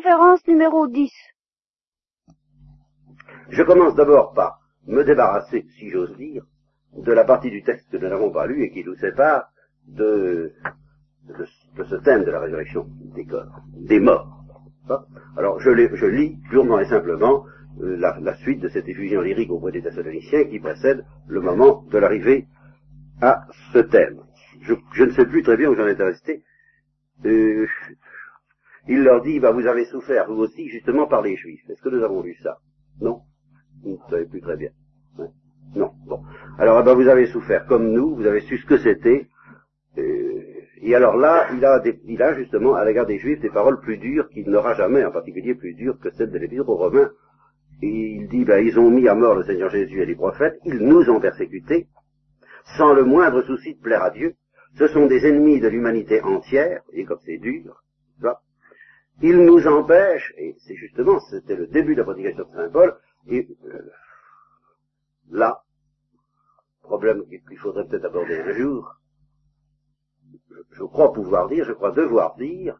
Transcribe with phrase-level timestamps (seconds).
[0.00, 1.12] conférence numéro 10.
[3.50, 6.42] Je commence d'abord par me débarrasser, si j'ose dire,
[6.96, 9.50] de la partie du texte que nous n'avons pas lu et qui nous sépare
[9.86, 10.54] de,
[11.28, 14.42] ce thème de la résurrection des corps, des morts.
[15.36, 17.44] Alors je, je, lis purement et simplement
[17.82, 21.98] euh, la, suite de cette effusion lyrique auprès des Thessaloniciens qui précède le moment de
[21.98, 22.46] l'arrivée
[23.20, 24.22] à ce thème.
[24.62, 26.42] Je, ne sais plus très bien où j'en étais resté.
[27.26, 27.66] Euh,
[28.90, 31.62] il leur dit, bah, vous avez souffert, vous aussi, justement par les Juifs.
[31.70, 32.58] Est-ce que nous avons lu ça?
[33.00, 33.20] Non?
[33.84, 34.70] Vous ne savez plus très bien.
[35.76, 35.92] Non.
[36.06, 36.20] Bon.
[36.58, 39.28] Alors, ah bah, vous avez souffert comme nous, vous avez su ce que c'était.
[39.96, 40.42] Euh,
[40.82, 43.96] et alors là, il a, il a justement, à l'égard des Juifs, des paroles plus
[43.96, 47.10] dures qu'il n'aura jamais, en particulier plus dures que celles de l'Épître aux Romains.
[47.82, 50.58] Et il dit, bah, ils ont mis à mort le Seigneur Jésus et les prophètes,
[50.64, 51.86] ils nous ont persécutés,
[52.76, 54.34] sans le moindre souci de plaire à Dieu.
[54.74, 57.82] Ce sont des ennemis de l'humanité entière, et comme c'est dur,
[59.20, 62.96] ils nous empêchent, et c'est justement, c'était le début de la prédication de Saint Paul,
[63.28, 63.90] et euh,
[65.30, 65.62] là,
[66.82, 68.96] problème qu'il faudrait peut-être aborder un jour,
[70.72, 72.78] je, crois pouvoir dire, je crois devoir dire,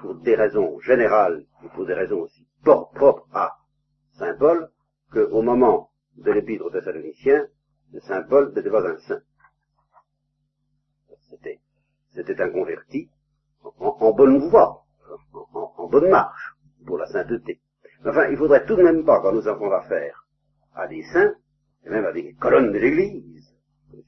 [0.00, 3.56] pour des raisons générales et pour des raisons aussi propres à
[4.12, 4.70] Saint Paul,
[5.12, 7.46] qu'au moment de l'épître aux Thessaloniciens,
[8.00, 9.20] Saint Paul n'était pas un saint.
[11.30, 11.60] C'était,
[12.10, 13.08] c'était un converti
[13.78, 14.83] en bonne voie, en,
[15.94, 16.54] bonne marche
[16.86, 17.60] pour la sainteté.
[18.04, 20.26] Enfin, il faudrait tout de même pas, quand nous avons affaire
[20.74, 21.34] à des saints,
[21.86, 23.54] et même à des colonnes de l'Église,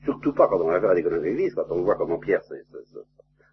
[0.04, 2.18] surtout pas quand on a affaire à des colonnes de l'Église, quand on voit comment
[2.18, 2.42] Pierre,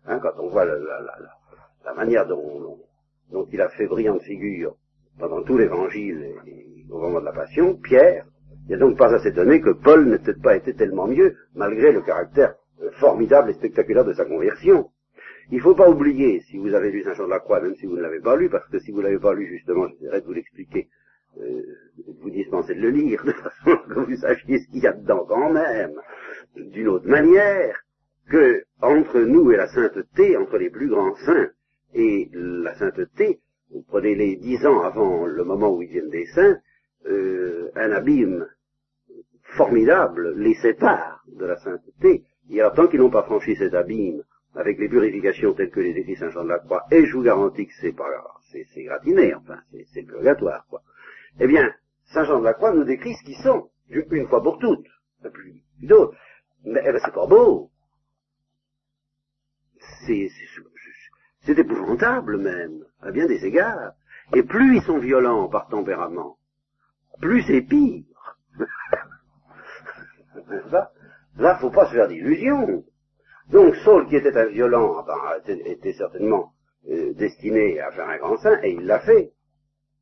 [0.07, 2.79] hein, quand on voit la, manière dont,
[3.31, 4.75] dont, il a fait brillante figure
[5.19, 8.25] pendant tout l'Évangile et, au moment de la Passion, Pierre,
[8.67, 11.91] il n'est donc pas à s'étonner que Paul n'ait peut-être pas été tellement mieux, malgré
[11.91, 14.89] le caractère euh, formidable et spectaculaire de sa conversion.
[15.51, 17.75] Il ne faut pas oublier, si vous avez lu Saint Jean de la Croix, même
[17.75, 19.87] si vous ne l'avez pas lu, parce que si vous ne l'avez pas lu, justement,
[19.87, 20.87] j'essaierai de vous l'expliquer,
[21.39, 21.61] euh,
[21.97, 24.93] de vous dispenser de le lire, de façon que vous sachiez ce qu'il y a
[24.93, 25.93] dedans quand même,
[26.55, 27.83] d'une autre manière,
[28.29, 31.49] que entre nous et la sainteté, entre les plus grands saints
[31.93, 33.39] et la sainteté,
[33.71, 36.57] vous prenez les dix ans avant le moment où ils viennent des saints,
[37.05, 38.47] euh, un abîme
[39.57, 42.23] formidable les sépare de la sainteté.
[42.49, 44.23] Et alors tant qu'ils n'ont pas franchi cet abîme,
[44.55, 47.23] avec les purifications telles que les écrits Saint Jean de la Croix, et je vous
[47.23, 48.05] garantis que c'est pas,
[48.51, 49.59] c'est, gratiné, enfin,
[49.93, 50.81] c'est, purgatoire, quoi.
[51.39, 51.73] Eh bien,
[52.05, 54.87] Saint Jean de la Croix nous décrit ce qu'ils sont, une fois pour toutes,
[55.31, 56.15] plus d'autres.
[56.65, 57.71] Mais eh ben, c'est pas beau.
[60.05, 60.29] C'est,
[61.41, 63.93] c'est épouvantable même, à bien des égards.
[64.33, 66.37] Et plus ils sont violents par tempérament,
[67.19, 68.05] plus c'est pire.
[70.71, 70.91] là,
[71.37, 72.85] là, faut pas se faire d'illusions.
[73.51, 75.05] Donc Saul, qui était un violent,
[75.45, 76.53] était, certainement
[76.89, 79.31] euh, destiné à faire un grand saint, et il l'a fait.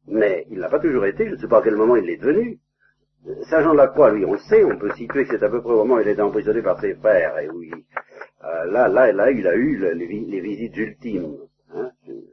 [0.07, 2.18] Mais il n'a pas toujours été, je ne sais pas à quel moment il est
[2.18, 2.59] devenu.
[3.50, 5.62] Saint Jean de la Croix, lui, on sait, on peut situer que c'est à peu
[5.62, 8.88] près au moment où il était emprisonné par ses frères, et où il, euh, là,
[8.88, 11.38] là, là, il a eu les, visites ultimes,
[11.75, 12.31] hein, qui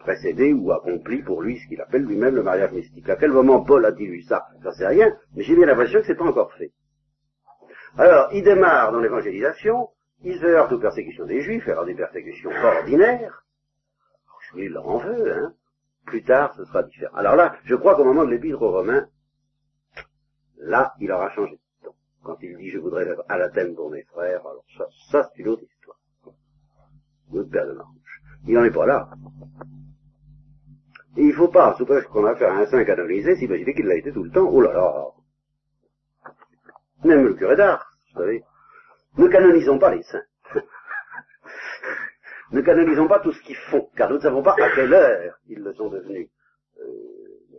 [0.00, 3.08] précédé ou accompli pour lui ce qu'il appelle lui-même le mariage mystique.
[3.08, 4.46] À quel moment Paul a-t-il eu ça?
[4.62, 6.72] J'en sais rien, mais j'ai bien l'impression que c'est pas encore fait.
[7.98, 9.88] Alors, il démarre dans l'évangélisation,
[10.22, 13.44] il se heurte aux persécutions des Juifs, alors des persécutions ordinaires.
[14.56, 15.54] Il en veut, hein.
[16.06, 17.14] Plus tard, ce sera différent.
[17.14, 19.06] Alors là, je crois qu'au moment de l'épître aux Romains,
[20.56, 21.90] là, il aura changé de.
[22.22, 25.42] Quand il dit je voudrais être à l'Athènes pour mes frères, alors ça, ça c'est
[25.42, 25.96] une autre histoire.
[27.32, 27.86] Une autre.
[28.46, 29.08] Il n'en est pas là.
[31.16, 33.86] Et il ne faut pas, sous qu'on a affaire à un saint canonisé, s'imaginer qu'il
[33.86, 34.48] l'a été tout le temps.
[34.48, 35.12] Oh là,
[37.04, 38.42] même le curé d'art, vous savez.
[39.18, 40.22] Ne canonisons pas les saints.
[42.52, 45.38] ne canonisons pas tout ce qu'ils font, car nous ne savons pas à quelle heure
[45.48, 46.28] ils le sont devenus.
[46.80, 46.84] Euh,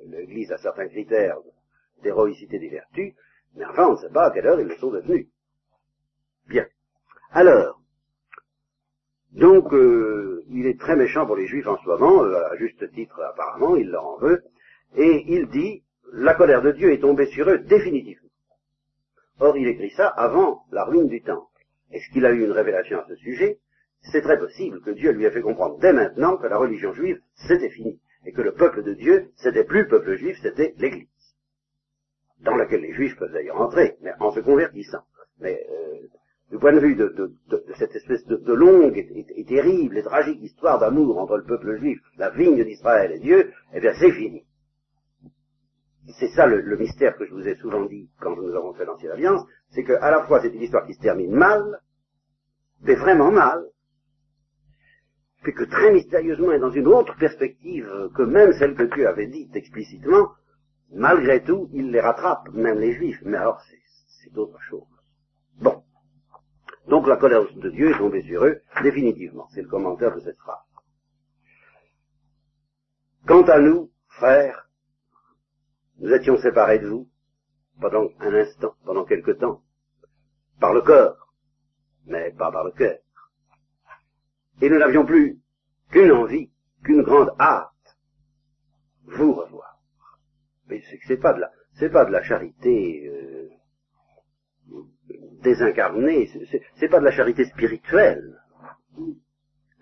[0.07, 1.38] L'Église a certains critères
[2.03, 3.13] d'héroïcité des vertus,
[3.56, 5.28] mais enfin on ne sait pas à quelle heure ils le sont devenus.
[6.47, 6.66] Bien.
[7.31, 7.81] Alors,
[9.31, 12.91] donc euh, il est très méchant pour les Juifs en ce moment, euh, à juste
[12.91, 14.44] titre apparemment, il leur en veut,
[14.95, 18.20] et il dit, la colère de Dieu est tombée sur eux définitivement.
[19.42, 21.48] Or, il écrit ça avant la ruine du temple.
[21.92, 23.58] Est-ce qu'il a eu une révélation à ce sujet?
[24.12, 27.20] C'est très possible que Dieu lui ait fait comprendre dès maintenant que la religion juive,
[27.34, 31.08] c'était fini, et que le peuple de Dieu, c'était plus le peuple juif, c'était l'Église,
[32.42, 35.02] dans laquelle les juifs peuvent d'ailleurs entrer, mais en se convertissant.
[35.40, 36.08] Mais euh,
[36.52, 37.34] du point de vue de,
[37.80, 42.30] cette espèce de, longue et, terrible et tragique histoire d'amour entre le peuple juif, la
[42.30, 44.46] vigne d'Israël et Dieu, eh bien c'est fini
[46.19, 49.12] c'est ça le, mystère que je vous ai souvent dit quand nous avons fait l'Ancienne
[49.12, 51.81] Alliance, c'est qu'à la fois c'est une histoire qui se termine mal,
[52.81, 53.63] mais vraiment mal,
[55.44, 59.27] puis que très mystérieusement et dans une autre perspective que même celle que Dieu avait
[59.27, 60.31] dite explicitement,
[60.92, 63.21] malgré tout, il les rattrape, même les Juifs.
[63.24, 64.83] Mais alors, c'est autre chose.
[65.59, 65.83] Bon.
[66.88, 69.47] Donc la colère de Dieu est tombée sur eux, définitivement.
[69.54, 70.57] C'est le commentaire de cette phrase.
[73.27, 74.69] Quant à nous, frères,
[76.01, 77.07] nous étions séparés de vous
[77.80, 79.62] pendant un instant, pendant quelque temps,
[80.59, 81.33] par le corps,
[82.06, 82.98] mais pas par le cœur.
[84.62, 85.39] Et nous n'avions plus
[85.92, 86.51] qu'une envie,
[86.83, 87.69] qu'une grande hâte,
[89.06, 89.80] vous revoir.
[90.68, 93.50] Mais c'est pas de la, c'est pas de la charité euh,
[95.42, 96.30] désincarnée,
[96.77, 98.39] c'est pas de la charité spirituelle.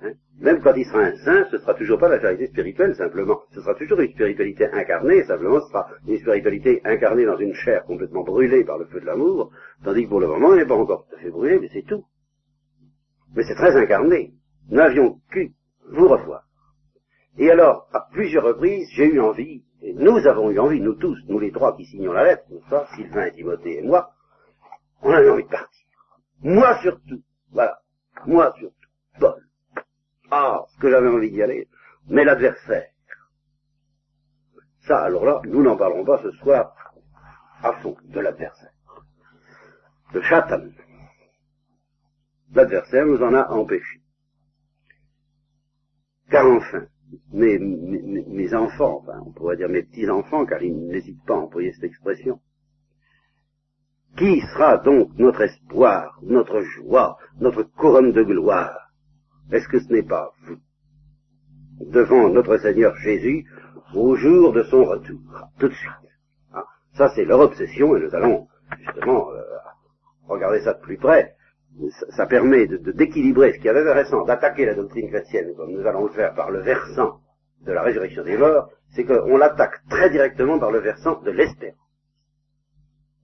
[0.04, 0.13] Hein?
[0.40, 3.42] Même quand il sera un saint, ce sera toujours pas la charité spirituelle, simplement.
[3.54, 7.84] Ce sera toujours une spiritualité incarnée, simplement ce sera une spiritualité incarnée dans une chair
[7.84, 9.51] complètement brûlée par le feu de l'amour,
[9.84, 11.86] tandis que pour le moment, elle n'est pas encore tout à fait brûlée, mais c'est
[11.86, 12.06] tout.
[13.36, 14.34] Mais c'est très incarné.
[14.69, 15.54] Nous n'avions qu'une
[15.92, 16.44] vous revoir.
[17.38, 21.18] Et alors, à plusieurs reprises, j'ai eu envie, et nous avons eu envie, nous tous,
[21.28, 24.12] nous les trois qui signons la lettre, pas, Sylvain et Timothée et moi,
[25.01, 25.86] on avait envie de partir.
[26.42, 27.80] Moi surtout, voilà,
[28.25, 28.79] moi surtout.
[30.31, 31.68] Ah, ce que j'avais envie d'y aller,
[32.08, 32.90] mais l'adversaire.
[34.88, 36.74] Ça, alors là, nous n'en parlons pas ce soir
[37.62, 38.72] à fond de l'adversaire.
[40.14, 40.70] De Chatan.
[42.54, 44.02] L'adversaire nous en a empêchés.
[46.30, 46.86] Car enfin,
[47.32, 51.84] mes, mes, enfants, on pourrait dire mes petits-enfants, car ils n'hésitent pas à employer cette
[51.84, 52.40] expression,
[54.18, 58.88] qui sera donc notre espoir, notre joie, notre couronne de gloire?
[59.51, 60.57] Est-ce que ce n'est pas vous
[61.92, 63.46] Devant notre Seigneur Jésus,
[63.96, 65.19] au jour de son retour,
[65.60, 65.92] tout de suite.
[66.54, 68.48] Ah, ça, c'est leur obsession, et nous allons
[68.86, 69.42] justement euh,
[70.28, 71.36] regarder ça de plus près
[72.10, 76.13] ça permet d'équilibrer ce qui avait intéressant d'attaquer la doctrine chrétienne, comme nous allons le
[76.13, 77.19] faire par le versant
[77.62, 81.78] de la résurrection des morts, c'est qu'on l'attaque très directement par le versant de l'espérance.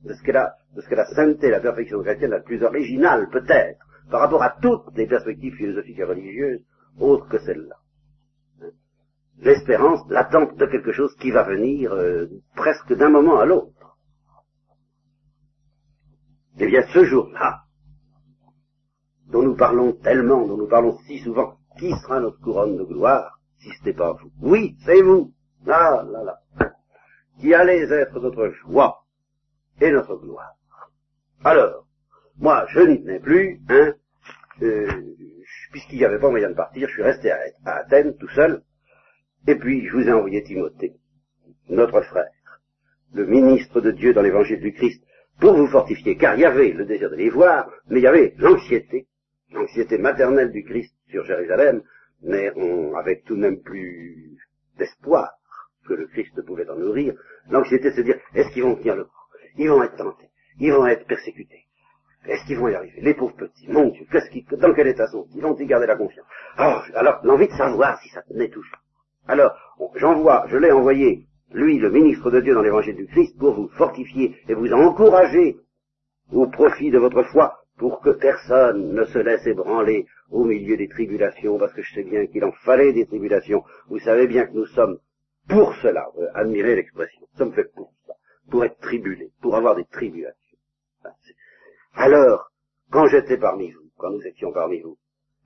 [0.04, 3.28] De ce que la, de ce que la sainteté, la perfection chrétienne la plus originale
[3.30, 3.80] peut-être,
[4.10, 6.62] par rapport à toutes les perspectives philosophiques et religieuses,
[7.00, 7.76] autres que celle-là.
[9.40, 13.98] L'espérance, l'attente de quelque chose qui va venir euh, presque d'un moment à l'autre.
[16.58, 17.64] Eh bien, ce jour-là,
[19.28, 23.40] dont nous parlons tellement, dont nous parlons si souvent, qui sera notre couronne de gloire
[23.60, 24.32] si ce n'est pas vous?
[24.42, 25.34] Oui, c'est vous.
[25.68, 26.40] Ah là là.
[27.40, 29.04] Qui allez être notre joie
[29.82, 30.54] et notre gloire.
[31.44, 31.85] Alors,
[32.40, 33.94] moi, je n'y tenais plus, hein,
[34.62, 34.88] euh,
[35.72, 38.62] puisqu'il n'y avait pas moyen de partir, je suis resté à, Athènes tout seul,
[39.48, 40.94] et puis je vous ai envoyé Timothée,
[41.70, 42.30] notre frère,
[43.14, 45.04] le ministre de Dieu dans l'évangile du Christ,
[45.40, 48.08] pour vous fortifier, car il y avait le désir de les voir, mais il y
[48.08, 49.08] avait l'anxiété
[49.56, 51.82] l'anxiété maternelle du Christ sur Jérusalem,
[52.22, 54.38] mais on, avec tout de même plus
[54.78, 55.32] d'espoir
[55.88, 57.14] que le Christ pouvait en nourrir,
[57.50, 59.12] l'anxiété de se dire, est-ce qu'ils vont tenir le coup?
[59.58, 60.30] Ils vont être tentés,
[60.60, 61.65] ils vont être persécutés.
[62.28, 63.00] Est-ce qu'ils vont y arriver?
[63.02, 65.42] Les pauvres petits, mon Dieu, qu'est-ce dans quel état sont-ils?
[65.42, 66.26] Vont-ils garder la confiance?
[66.60, 68.78] Oh, Alors, l'envie de savoir si ça tenait toujours.
[69.28, 69.54] Alors,
[69.96, 73.68] j'envoie, je l'ai envoyé, lui, le ministre de Dieu dans l'évangile du Christ, pour vous
[73.70, 75.58] fortifier et vous encourager
[76.32, 80.88] au profit de votre foi pour que personne ne se laisse ébranler au milieu des
[80.88, 83.64] tribulations, parce que je sais bien qu'il en fallait des tribulations.
[83.90, 84.98] Vous savez bien que nous sommes
[85.48, 88.14] pour cela, euh, admirez l'expression, nous sommes faits pour ça,
[88.50, 90.40] pour être tribulés, pour avoir des tribulations.
[91.96, 92.52] Alors,
[92.92, 94.98] quand j'étais parmi vous, quand nous étions parmi vous,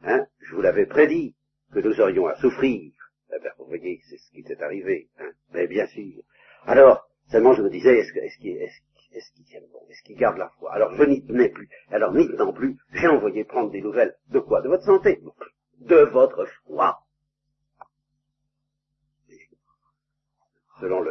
[0.04, 1.36] hein, je vous l'avais prédit
[1.74, 2.92] que nous aurions à souffrir.
[3.34, 6.24] Eh bien, vous voyez, c'est ce qui était arrivé, hein, mais bien sûr.
[6.66, 10.74] Alors, seulement je me disais, est-ce qu'il, est bon Est-ce qu'ils gardent la foi?
[10.74, 11.70] Alors je n'y tenais plus.
[11.92, 14.16] Alors n'y tenant plus, j'ai envoyé prendre des nouvelles.
[14.30, 14.62] De quoi?
[14.62, 15.22] De votre santé?
[15.80, 17.00] De votre foi.
[20.80, 21.04] selon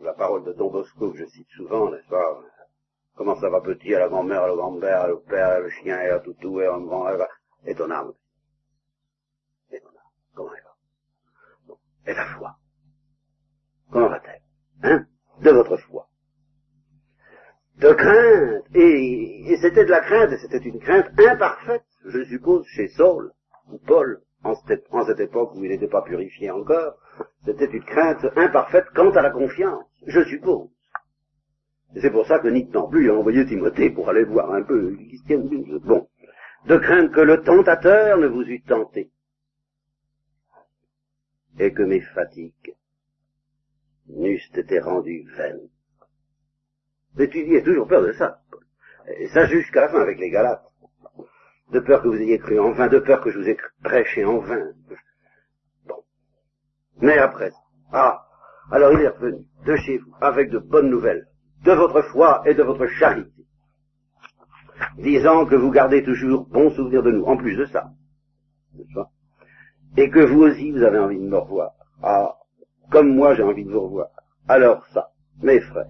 [0.00, 2.40] la parole de Don Bosco que je cite souvent, n'est-ce pas
[3.16, 6.10] Comment ça va petit à la grand-mère, à la grand-père, au père, le chien, et
[6.10, 7.06] à toutou, et à grand
[7.66, 8.12] et ton âme.
[9.70, 9.94] Et ton âme.
[10.34, 11.74] Comment elle va?
[12.06, 12.56] Et la foi.
[13.90, 14.42] Comment va-t-elle?
[14.82, 15.06] Hein?
[15.42, 16.10] De votre foi
[17.80, 18.64] de crainte.
[18.74, 23.32] Et, c'était de la crainte, et c'était une crainte imparfaite, je suppose, chez Saul
[23.70, 26.94] ou Paul, en cette, en cette époque où il n'était pas purifié encore.
[27.44, 30.68] C'était une crainte imparfaite quant à la confiance, je suppose.
[31.96, 34.96] C'est pour ça que Nick plus a envoyé Timothée pour aller voir un peu
[35.84, 36.08] Bon.
[36.66, 39.10] De crainte que le tentateur ne vous eût tenté.
[41.58, 42.74] Et que mes fatigues
[44.08, 45.68] n'eussent été rendues vaines.
[47.16, 48.40] L'étudier a toujours peur de ça.
[49.18, 50.64] Et ça jusqu'à la fin avec les Galates.
[51.72, 54.24] De peur que vous ayez cru en vain, de peur que je vous ai prêché
[54.24, 54.72] en vain.
[57.00, 57.52] Mais après,
[57.92, 58.26] ah,
[58.70, 61.26] alors il est revenu de chez vous avec de bonnes nouvelles,
[61.64, 63.44] de votre foi et de votre charité,
[64.98, 67.90] disant que vous gardez toujours bon souvenir de nous, en plus de ça,
[69.96, 71.72] et que vous aussi vous avez envie de me revoir.
[72.02, 72.36] Ah,
[72.90, 74.08] comme moi j'ai envie de vous revoir.
[74.48, 75.10] Alors ça,
[75.42, 75.86] mes frères,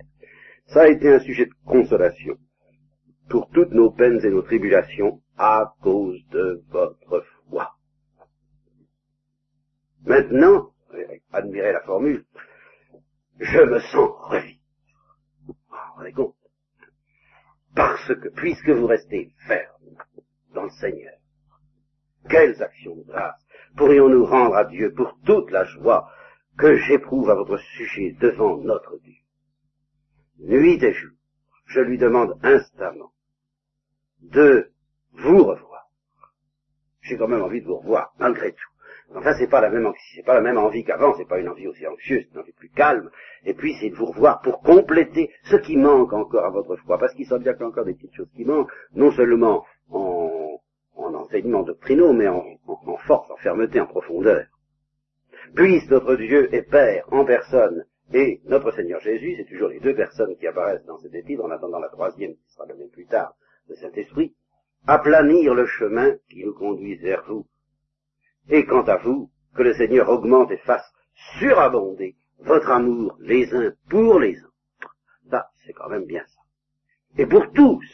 [0.66, 2.36] ça a été un sujet de consolation
[3.28, 7.74] pour toutes nos peines et nos tribulations à cause de votre foi.
[10.04, 10.70] Maintenant,
[11.32, 12.24] admirez la formule,
[13.38, 14.59] je me sens revis.
[17.74, 19.96] Parce que, puisque vous restez ferme
[20.54, 21.14] dans le Seigneur,
[22.28, 23.40] quelles actions de grâce
[23.76, 26.10] pourrions-nous rendre à Dieu pour toute la joie
[26.58, 29.14] que j'éprouve à votre sujet devant notre Dieu?
[30.38, 31.16] Nuit et jour,
[31.66, 33.12] je lui demande instamment
[34.20, 34.72] de
[35.12, 35.88] vous revoir.
[37.02, 38.69] J'ai quand même envie de vous revoir, malgré tout.
[39.12, 39.60] La même, c'est pas
[40.34, 43.10] la même envie qu'avant, c'est pas une envie aussi anxieuse, c'est une envie plus calme.
[43.44, 46.96] Et puis, c'est de vous revoir pour compléter ce qui manque encore à votre foi,
[46.96, 49.64] parce qu'il semble bien qu'il y a encore des petites choses qui manquent, non seulement
[49.90, 50.60] en,
[50.94, 52.44] en enseignement doctrinaux, mais en,
[53.06, 54.46] force, en fermeté, en profondeur.
[55.54, 59.94] Puisse notre Dieu et Père en personne et notre Seigneur Jésus, c'est toujours les deux
[59.94, 63.34] personnes qui apparaissent dans cet épître, en attendant la troisième qui sera donnée plus tard,
[63.68, 64.34] le Saint-Esprit,
[64.86, 67.46] aplanir le chemin qui nous conduit vers vous
[68.50, 70.92] et quant à vous, que le Seigneur augmente et fasse
[71.38, 74.96] surabonder votre amour les uns pour les autres.
[75.30, 76.40] Ça, c'est quand même bien ça.
[77.18, 77.84] Et pour tous,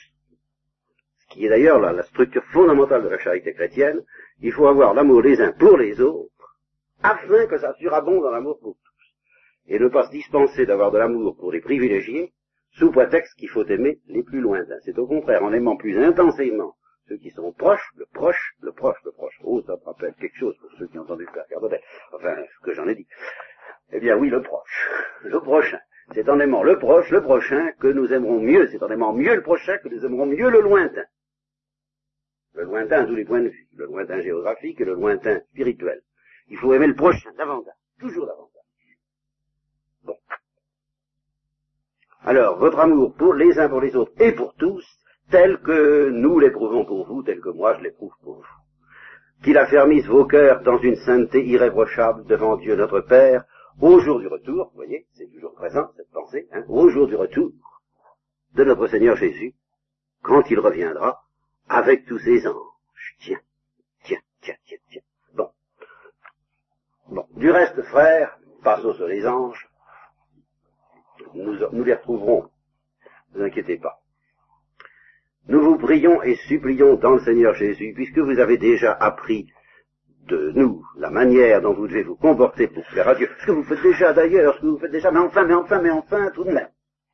[1.18, 4.02] ce qui est d'ailleurs la, la structure fondamentale de la charité chrétienne,
[4.40, 6.58] il faut avoir l'amour les uns pour les autres,
[7.02, 9.72] afin que ça surabonde dans l'amour pour tous.
[9.72, 12.32] Et ne pas se dispenser d'avoir de l'amour pour les privilégiés,
[12.72, 14.78] sous prétexte qu'il faut aimer les plus lointains.
[14.84, 16.76] C'est au contraire en aimant plus intensément
[17.08, 19.35] ceux qui sont proches, le proche, le proche, le proche.
[19.48, 21.80] Oh, ça me rappelle quelque chose pour ceux qui ont entendu le Père Cardonnet.
[22.12, 23.06] Enfin, ce que j'en ai dit.
[23.92, 24.90] Eh bien oui, le proche,
[25.22, 25.78] le prochain.
[26.14, 28.68] C'est en aimant le proche, le prochain, que nous aimerons mieux.
[28.68, 31.04] C'est en aimant mieux le prochain que nous aimerons mieux le lointain.
[32.54, 33.68] Le lointain à tous les points de vue.
[33.76, 36.02] Le lointain géographique et le lointain spirituel.
[36.48, 37.74] Il faut aimer le prochain davantage.
[38.00, 38.62] Toujours davantage.
[40.02, 40.16] Bon.
[42.22, 44.84] Alors, votre amour pour les uns pour les autres et pour tous
[45.30, 48.55] tel que nous l'éprouvons pour vous, tel que moi je l'éprouve pour vous.
[49.42, 53.44] Qu'il affermisse vos cœurs dans une sainteté irréprochable devant Dieu notre Père,
[53.80, 57.14] au jour du retour, vous voyez, c'est toujours présent cette pensée, hein, au jour du
[57.14, 57.52] retour
[58.54, 59.54] de notre Seigneur Jésus,
[60.22, 61.22] quand il reviendra
[61.68, 63.16] avec tous ses anges.
[63.20, 63.40] Tiens,
[64.04, 65.02] tiens, tiens, tiens, tiens.
[65.34, 65.50] Bon.
[67.08, 67.26] Bon.
[67.36, 69.68] Du reste, frères, passons sur les anges.
[71.34, 72.50] Nous, nous les retrouverons.
[73.34, 74.00] Ne vous inquiétez pas.
[75.48, 79.46] Nous vous prions et supplions dans le Seigneur Jésus, puisque vous avez déjà appris
[80.26, 83.52] de nous la manière dont vous devez vous comporter pour plaire à Dieu, ce que
[83.52, 86.30] vous faites déjà d'ailleurs, ce que vous faites déjà, mais enfin, mais enfin, mais enfin,
[86.34, 86.68] tout de même.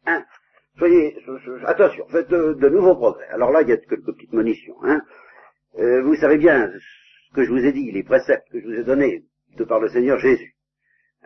[0.07, 0.25] Hein
[0.79, 1.19] Soyez,
[1.67, 3.29] attention, faites de, nouveaux progrès.
[3.29, 4.77] Alors là, il y a quelques petites munitions.
[4.83, 5.03] Hein
[5.79, 8.81] euh, vous savez bien ce que je vous ai dit, les préceptes que je vous
[8.81, 9.25] ai donnés
[9.59, 10.57] de par le Seigneur Jésus.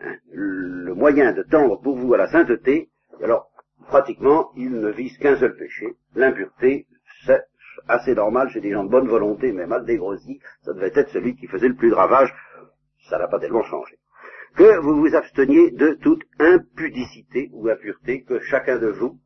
[0.03, 2.89] Hein le moyen de tendre pour vous à la sainteté,
[3.23, 3.49] alors
[3.87, 6.85] pratiquement, il ne vise qu'un seul péché, l'impureté,
[7.25, 7.43] c'est
[7.87, 11.35] assez normal chez des gens de bonne volonté, mais mal dégrossis, ça devait être celui
[11.35, 12.33] qui faisait le plus de ravage,
[13.09, 13.97] ça n'a pas tellement changé.
[14.55, 19.19] Que vous vous absteniez de toute impudicité ou impureté, que chacun de vous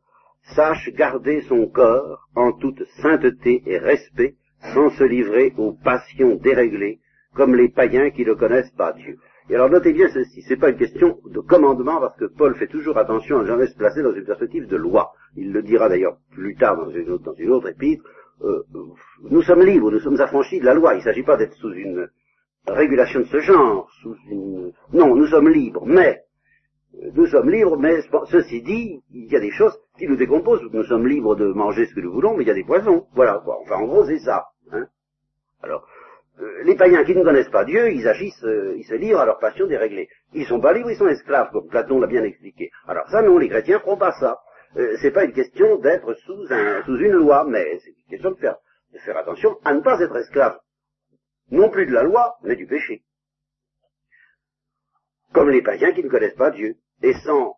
[0.56, 4.36] sache garder son corps en toute sainteté et respect,
[4.74, 7.00] sans se livrer aux passions déréglées,
[7.34, 9.18] comme les païens qui ne connaissent pas Dieu.
[9.50, 12.68] Et alors notez bien ceci, c'est pas une question de commandement, parce que Paul fait
[12.68, 15.12] toujours attention à jamais se placer dans une perspective de loi.
[15.36, 18.04] Il le dira d'ailleurs plus tard dans une autre, dans une autre épître.
[18.44, 18.64] Euh,
[19.30, 20.94] nous sommes libres, nous sommes affranchis de la loi.
[20.94, 22.10] Il ne s'agit pas d'être sous une
[22.68, 24.72] régulation de ce genre, sous une...
[24.94, 26.24] Non, nous sommes libres, mais
[26.96, 30.62] euh, nous sommes libres, mais ceci dit, il y a des choses qui nous décomposent.
[30.72, 33.08] Nous sommes libres de manger ce que nous voulons, mais il y a des poisons.
[33.14, 33.44] Voilà.
[33.62, 34.46] Enfin, en gros, c'est ça.
[34.72, 34.86] Hein.
[35.62, 36.01] Alors, euh,
[36.64, 39.38] les païens qui ne connaissent pas Dieu, ils agissent, euh, ils se livrent à leur
[39.38, 40.10] passion déréglée.
[40.34, 42.72] Ils sont pas libres, ils sont esclaves, comme Platon l'a bien expliqué.
[42.88, 44.40] Alors ça, non, les chrétiens ne feront pas ça.
[44.78, 46.48] Euh, c'est pas une question d'être sous,
[46.86, 48.56] sous une loi, mais c'est une question de faire,
[48.94, 50.58] de faire attention à ne pas être esclave.
[51.52, 53.04] Non plus de la loi, mais du péché.
[55.34, 57.56] Comme les païens qui ne connaissent pas Dieu, et sans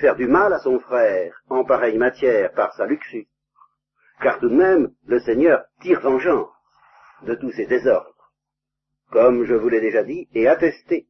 [0.00, 3.24] faire du mal à son frère en pareille matière par sa luxure.
[4.20, 6.50] Car tout de même, le Seigneur tire vengeance
[7.22, 8.11] de tous ces désordres
[9.12, 11.06] comme je vous l'ai déjà dit et attesté.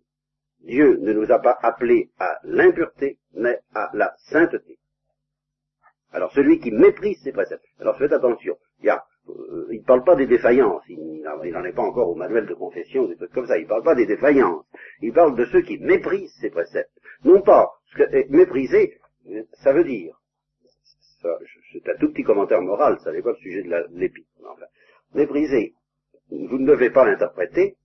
[0.60, 4.78] Dieu ne nous a pas appelés à l'impureté, mais à la sainteté.
[6.12, 10.16] Alors celui qui méprise ses préceptes, alors faites attention, il a euh, ne parle pas
[10.16, 13.56] des défaillances, il n'en est pas encore au manuel de confession, des trucs comme ça,
[13.56, 14.66] il ne parle pas des défaillances,
[15.00, 16.90] il parle de ceux qui méprisent ces préceptes.
[17.24, 17.70] Non pas,
[18.28, 18.98] mépriser,
[19.62, 20.20] ça veut dire,
[21.72, 24.66] c'est un tout petit commentaire moral, ça n'est pas le sujet de l'épître, enfin,
[25.14, 25.74] mépriser,
[26.30, 27.81] vous ne devez pas l'interpréter, euh,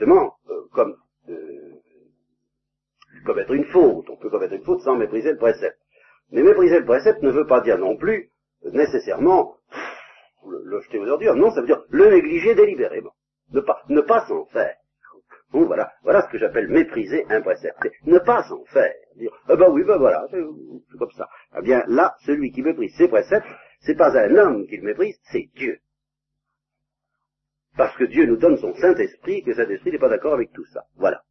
[0.00, 0.96] justement, euh, comme
[1.28, 1.80] euh,
[3.26, 5.78] commettre une faute, on peut commettre une faute sans mépriser le précepte.
[6.30, 8.30] Mais mépriser le précepte ne veut pas dire non plus
[8.72, 9.56] nécessairement
[10.46, 11.34] le, jeter aux ordures.
[11.34, 13.12] Non, ça veut dire le négliger délibérément.
[13.52, 14.74] Ne pas, ne pas s'en faire.
[15.50, 17.76] Bon, voilà, voilà ce que j'appelle mépriser un précepte.
[18.06, 18.94] Ne pas s'en faire.
[19.16, 20.40] Dire, ah ben oui, ben voilà, c'est
[20.98, 21.28] comme ça.
[21.58, 23.48] Eh bien, là, celui qui méprise ses préceptes,
[23.80, 25.80] c'est pas un homme qu'il méprise, c'est Dieu.
[27.80, 30.66] Parce que Dieu nous donne son Saint-Esprit, et que Saint-Esprit n'est pas d'accord avec tout
[30.66, 30.82] ça.
[30.96, 31.22] Voilà.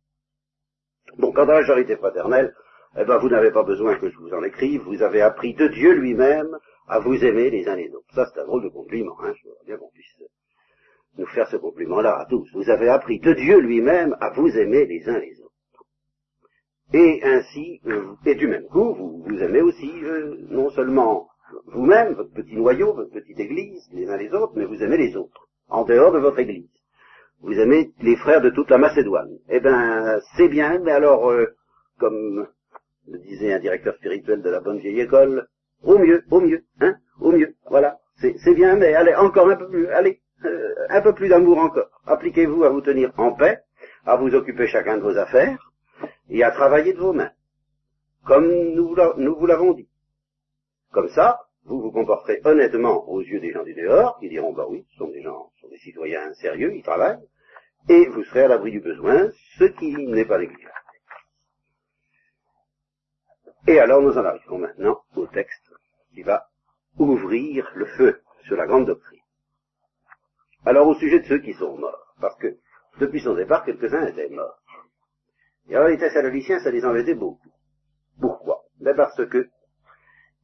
[1.20, 2.56] Bon, quant à la charité fraternelle,
[2.98, 5.68] eh ben, vous n'avez pas besoin que je vous en écrive, vous avez appris de
[5.68, 8.12] Dieu lui-même à vous aimer les uns les autres.
[8.16, 10.24] Ça, c'est un drôle de compliment, hein, je voudrais bien qu'on puisse
[11.20, 12.50] nous faire ce compliment-là à tous.
[12.56, 15.86] Vous avez appris de Dieu lui-même à vous aimer les uns les autres.
[16.94, 21.28] Et ainsi, euh, et du même coup, vous, vous aimez aussi euh, non seulement
[21.66, 25.16] vous-même, votre petit noyau, votre petite église, les uns les autres, mais vous aimez les
[25.16, 26.70] autres, en dehors de votre église.
[27.42, 29.38] Vous aimez les frères de toute la Macédoine.
[29.50, 31.56] Eh bien, c'est bien, mais alors, euh,
[32.00, 32.48] comme
[33.08, 35.48] le disait un directeur spirituel de la bonne vieille école,
[35.84, 37.98] au mieux, au mieux, hein, au mieux, voilà.
[38.18, 42.02] C'est bien, mais allez, encore un peu plus, allez, euh, un peu plus d'amour encore.
[42.06, 43.60] Appliquez-vous à vous tenir en paix,
[44.06, 45.72] à vous occuper chacun de vos affaires,
[46.30, 47.32] et à travailler de vos mains,
[48.26, 49.88] comme nous, nous vous l'avons dit.
[50.92, 54.66] Comme ça, vous vous comporterez honnêtement aux yeux des gens du dehors, qui diront, bah
[54.68, 57.20] oui, ce sont des gens, ce sont des citoyens sérieux, ils travaillent,
[57.88, 60.74] et vous serez à l'abri du besoin, ce qui n'est pas négligeable.
[63.68, 65.72] Et alors nous en arrivons maintenant au texte
[66.14, 66.48] qui va
[66.98, 69.22] ouvrir le feu sur la grande doctrine.
[70.66, 72.58] Alors au sujet de ceux qui sont morts, parce que
[73.00, 74.60] depuis son départ, quelques-uns étaient morts.
[75.70, 77.52] Et alors les Thessaloniciens, ça les embêtait beaucoup.
[78.20, 78.64] Pourquoi?
[78.80, 79.50] Ben Parce que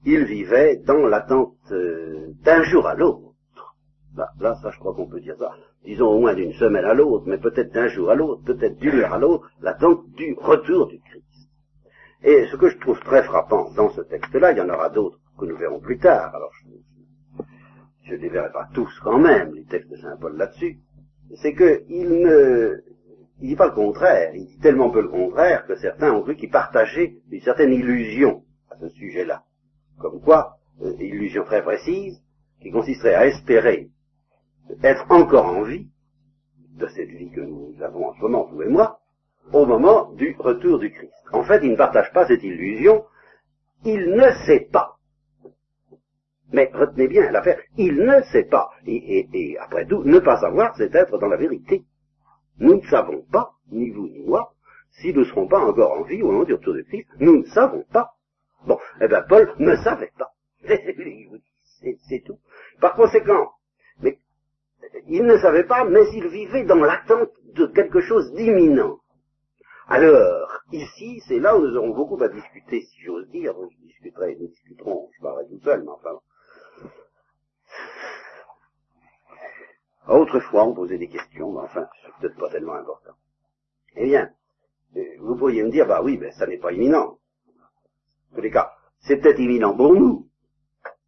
[0.05, 3.33] ils vivaient dans l'attente euh, d'un jour à l'autre.
[4.13, 5.51] Bah, là, ça, je crois qu'on peut dire ça.
[5.83, 8.99] Disons au moins d'une semaine à l'autre, mais peut-être d'un jour à l'autre, peut-être d'une
[8.99, 11.25] heure à l'autre, l'attente du retour du Christ.
[12.23, 15.19] Et ce que je trouve très frappant dans ce texte-là, il y en aura d'autres
[15.37, 16.51] que nous verrons plus tard, alors
[18.03, 20.79] je ne les verrai pas tous quand même, les textes de Saint Paul là-dessus,
[21.35, 22.83] c'est qu'il ne
[23.41, 26.37] il dit pas le contraire, il dit tellement peu le contraire que certains ont cru
[26.37, 29.43] qu'il partageait une certaine illusion à ce sujet-là.
[29.99, 32.21] Comme quoi, euh, illusion très précise,
[32.61, 33.89] qui consisterait à espérer
[34.83, 35.89] être encore en vie
[36.77, 38.99] de cette vie que nous avons en ce moment, vous et moi,
[39.53, 41.13] au moment du retour du Christ.
[41.31, 43.05] En fait, il ne partage pas cette illusion,
[43.83, 44.97] il ne sait pas.
[46.51, 48.69] Mais retenez bien l'affaire, il ne sait pas.
[48.85, 51.83] Et, après tout, ne pas savoir, c'est être dans la vérité.
[52.59, 54.53] Nous ne savons pas, ni vous ni moi,
[54.91, 57.07] si nous ne serons pas encore en vie au moment du retour du Christ.
[57.19, 58.14] Nous ne savons pas.
[58.65, 60.33] Bon, eh bien, Paul ne savait pas.
[62.09, 62.39] C'est tout.
[62.79, 63.51] Par conséquent,
[63.99, 64.19] mais
[65.07, 68.99] il ne savait pas, mais il vivait dans l'attente de quelque chose d'imminent.
[69.87, 73.53] Alors, ici, c'est là où nous aurons beaucoup à discuter, si j'ose dire.
[73.71, 76.19] Je discuterai, nous discuterons, je parlerai tout seul, mais enfin.
[80.07, 83.13] Autrefois, on posait des questions, mais enfin, c'est peut-être pas tellement important.
[83.95, 84.31] Eh bien,
[84.95, 87.19] euh, vous pourriez me dire, bah oui, mais ça n'est pas imminent.
[88.31, 88.71] En tous les cas,
[89.07, 90.29] peut-être imminent pour nous.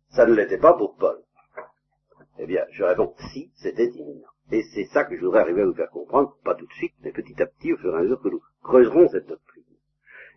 [0.09, 1.21] Ça ne l'était pas pour Paul.
[2.39, 4.27] Eh bien, je réponds, si, c'était imminent.
[4.51, 6.93] Et c'est ça que je voudrais arriver à vous faire comprendre, pas tout de suite,
[7.01, 9.63] mais petit à petit, au fur et à mesure que nous creuserons cette doctrine.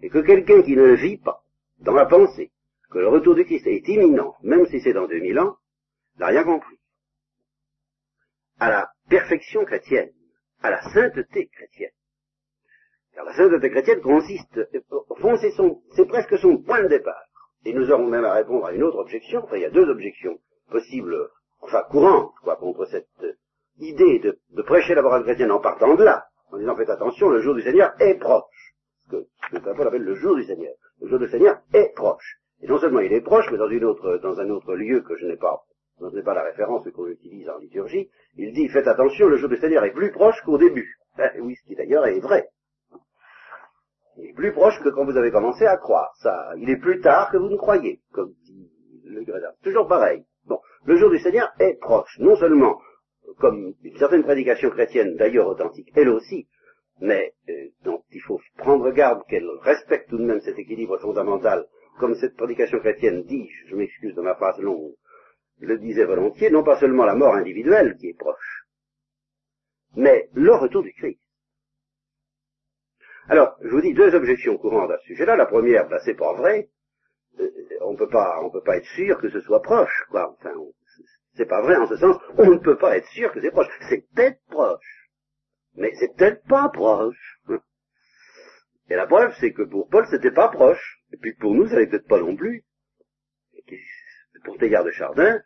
[0.03, 1.45] Et que quelqu'un qui ne vit pas
[1.79, 2.51] dans la pensée
[2.91, 5.57] que le retour du Christ est imminent, même si c'est dans 2000 ans,
[6.19, 6.79] n'a rien compris.
[8.59, 10.11] À la perfection chrétienne,
[10.63, 11.93] à la sainteté chrétienne.
[13.21, 14.59] Car la sainteté chrétienne consiste,
[14.91, 17.23] au fond, c'est presque son point de départ.
[17.67, 19.91] Et nous aurons même à répondre à une autre objection, enfin il y a deux
[19.91, 20.39] objections
[20.71, 21.29] possibles,
[21.61, 23.11] enfin courantes, quoi, contre cette
[23.79, 27.29] idée de, de prêcher la morale chrétienne en partant de là, en disant faites attention,
[27.29, 28.73] le jour du Seigneur est proche.
[29.05, 30.73] Ce que le Paul appelle le jour du Seigneur.
[31.03, 32.39] Le jour du Seigneur est proche.
[32.63, 35.17] Et non seulement il est proche, mais dans une autre, dans un autre lieu que
[35.17, 35.61] je n'ai pas,
[36.01, 39.37] dont je n'ai pas la référence qu'on utilise en liturgie, il dit faites attention, le
[39.37, 40.97] jour du Seigneur est plus proche qu'au début.
[41.41, 42.49] Oui, ce qui d'ailleurs est vrai.
[44.21, 46.13] Il est plus proche que quand vous avez commencé à croire.
[46.23, 48.71] Ça, il est plus tard que vous ne croyez, comme dit
[49.05, 49.53] le Grédin.
[49.63, 50.25] Toujours pareil.
[50.47, 52.19] Bon, le jour du Seigneur est proche.
[52.19, 52.81] Non seulement
[53.39, 56.49] comme une certaine prédication chrétienne, d'ailleurs authentique, elle aussi,
[57.01, 61.67] mais euh, donc il faut prendre garde qu'elle respecte tout de même cet équilibre fondamental,
[61.99, 64.95] comme cette prédication chrétienne dit, je m'excuse de ma phrase longue,
[65.61, 68.67] le disait volontiers, non pas seulement la mort individuelle qui est proche,
[69.97, 71.21] mais le retour du Christ.
[73.31, 75.37] Alors, je vous dis deux objections courantes à ce sujet-là.
[75.37, 76.69] La première, ben, c'est pas vrai.
[77.39, 77.49] Euh,
[77.83, 80.37] on peut pas, on peut pas être sûr que ce soit proche, quoi.
[80.37, 80.51] Enfin,
[81.37, 82.17] c'est pas vrai en ce sens.
[82.39, 83.69] On ne peut pas être sûr que c'est proche.
[83.89, 85.11] C'est peut-être proche,
[85.77, 87.39] mais c'est peut-être pas proche.
[88.89, 90.99] Et la preuve, c'est que pour Paul, c'était pas proche.
[91.13, 92.65] Et puis pour nous, ça n'est peut-être pas non plus.
[94.45, 95.41] pour Teilhard de Chardin,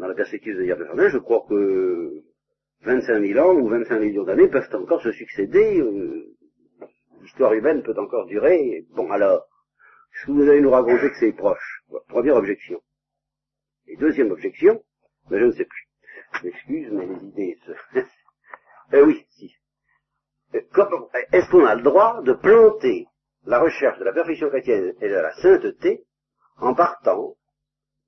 [0.00, 2.24] dans la perspective de Teilhard de Chardin, je crois que
[2.80, 5.78] 25 000 ans ou 25 millions d'années peuvent encore se succéder.
[5.80, 6.31] Euh,
[7.22, 8.84] l'histoire humaine peut encore durer.
[8.90, 9.46] Bon alors,
[10.26, 12.80] vous allez nous raconter que c'est proche Première objection.
[13.86, 14.82] Et deuxième objection,
[15.30, 15.88] mais je ne sais plus.
[16.44, 18.00] M'excuse, mais les idées se...
[18.92, 19.54] eh oui, si.
[20.54, 20.60] Euh,
[21.32, 23.06] est-ce qu'on a le droit de planter
[23.44, 26.04] la recherche de la perfection chrétienne et de la sainteté
[26.58, 27.34] en partant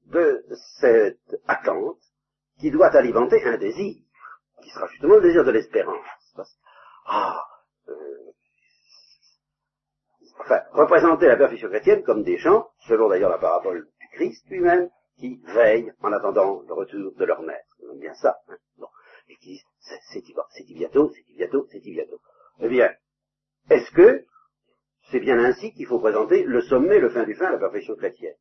[0.06, 0.44] de
[0.80, 2.00] cette attente
[2.60, 3.96] qui doit alimenter un désir,
[4.62, 6.04] qui sera justement le désir de l'espérance?
[7.06, 7.53] Ah, euh,
[10.44, 14.88] enfin, représenter la perfection chrétienne comme des gens, selon d'ailleurs la parabole du Christ lui-même,
[15.18, 17.76] qui veillent en attendant le retour de leur maître.
[17.90, 18.36] On bien ça.
[18.48, 18.88] Hein bon.
[19.28, 22.20] Et qui disent, c'est bientôt, c'est bientôt, c'est bientôt.
[22.60, 22.92] Eh bien,
[23.70, 24.24] est-ce que
[25.10, 28.34] c'est bien ainsi qu'il faut présenter le sommet, le fin du fin, la perfection chrétienne?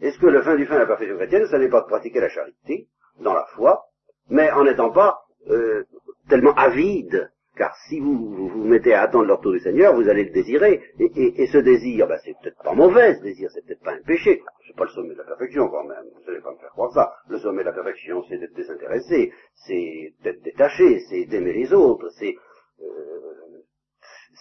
[0.00, 2.28] Est-ce que le fin du fin, la perfection chrétienne, ça n'est pas de pratiquer la
[2.30, 3.84] charité dans la foi,
[4.28, 5.84] mais en n'étant pas euh,
[6.28, 10.24] tellement avide car si vous, vous, mettez à attendre le retour du Seigneur, vous allez
[10.24, 10.82] le désirer.
[10.98, 14.42] Et, ce désir, ben, c'est peut-être pas mauvais, ce désir, c'est peut-être pas un péché.
[14.66, 16.06] C'est pas le sommet de la perfection quand même.
[16.14, 17.12] Vous n'allez pas me faire croire ça.
[17.28, 19.34] Le sommet de la perfection, c'est d'être désintéressé,
[19.66, 22.34] c'est d'être détaché, c'est d'aimer les autres, c'est
[22.80, 23.62] euh,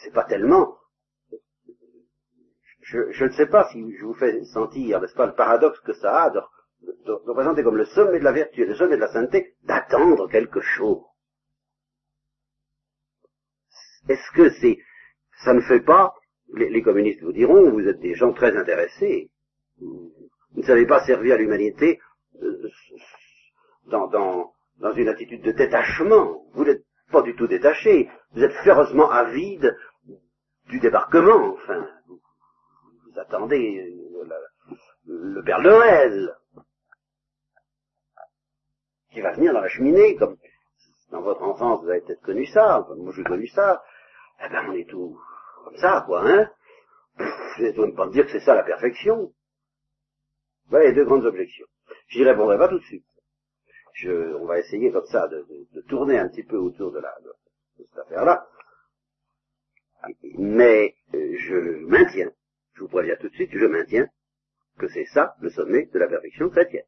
[0.02, 0.78] c'est pas tellement.
[2.84, 6.24] Je, ne sais pas si je vous fais sentir, n'est-ce pas, le paradoxe que ça
[6.24, 6.40] a de,
[7.06, 10.30] de, représenter comme le sommet de la vertu et le sommet de la sainteté, d'attendre
[10.30, 11.04] quelque chose.
[14.08, 14.80] Est-ce que c'est,
[15.44, 16.14] ça ne fait pas,
[16.54, 19.30] les, communistes vous diront, vous êtes des gens très intéressés,
[19.80, 20.12] vous
[20.56, 22.00] ne savez pas servir à l'humanité
[22.42, 22.70] euh,
[23.88, 28.54] dans, dans, dans une attitude de détachement, vous n'êtes pas du tout détaché, vous êtes
[28.64, 29.76] férocement avide
[30.68, 34.24] du débarquement, enfin, vous, attendez euh,
[35.08, 36.36] le, Père Noël,
[39.12, 40.38] qui va venir dans la cheminée, comme
[41.12, 43.84] dans votre enfance vous avez peut-être connu ça, moi j'ai connu ça,
[44.46, 45.20] eh ben on est tout
[45.64, 46.50] comme ça, quoi, hein
[47.58, 49.34] Je ne même pas me dire que c'est ça la perfection.
[50.68, 51.66] Voilà les deux grandes objections.
[52.08, 53.06] J'y répondrai pas tout de suite.
[53.94, 55.46] Je, on va essayer comme ça de,
[55.88, 57.34] tourner un petit peu autour de, la, de,
[57.78, 58.48] cette affaire-là.
[60.38, 62.32] Mais euh, je maintiens,
[62.76, 64.08] je vous préviens tout de suite, je maintiens
[64.78, 66.86] que c'est ça le sommet de la perfection chrétienne.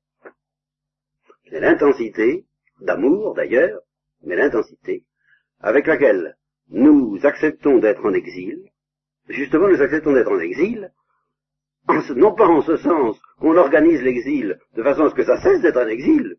[1.49, 2.45] C'est l'intensité
[2.79, 3.81] d'amour d'ailleurs,
[4.23, 5.03] mais l'intensité
[5.59, 6.37] avec laquelle
[6.69, 8.63] nous acceptons d'être en exil,
[9.29, 10.91] justement nous acceptons d'être en exil,
[12.15, 15.61] non pas en ce sens qu'on organise l'exil de façon à ce que ça cesse
[15.61, 16.37] d'être un exil,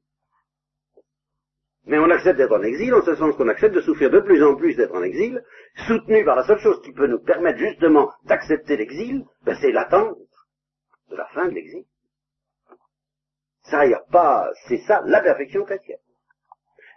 [1.85, 4.43] mais on accepte d'être en exil en ce sens qu'on accepte de souffrir de plus
[4.43, 5.43] en plus d'être en exil,
[5.87, 10.17] soutenu par la seule chose qui peut nous permettre justement d'accepter l'exil, ben c'est l'attente
[11.11, 11.85] de la fin de l'exil.
[13.65, 15.99] Ça, y a pas, c'est ça la perfection chrétienne.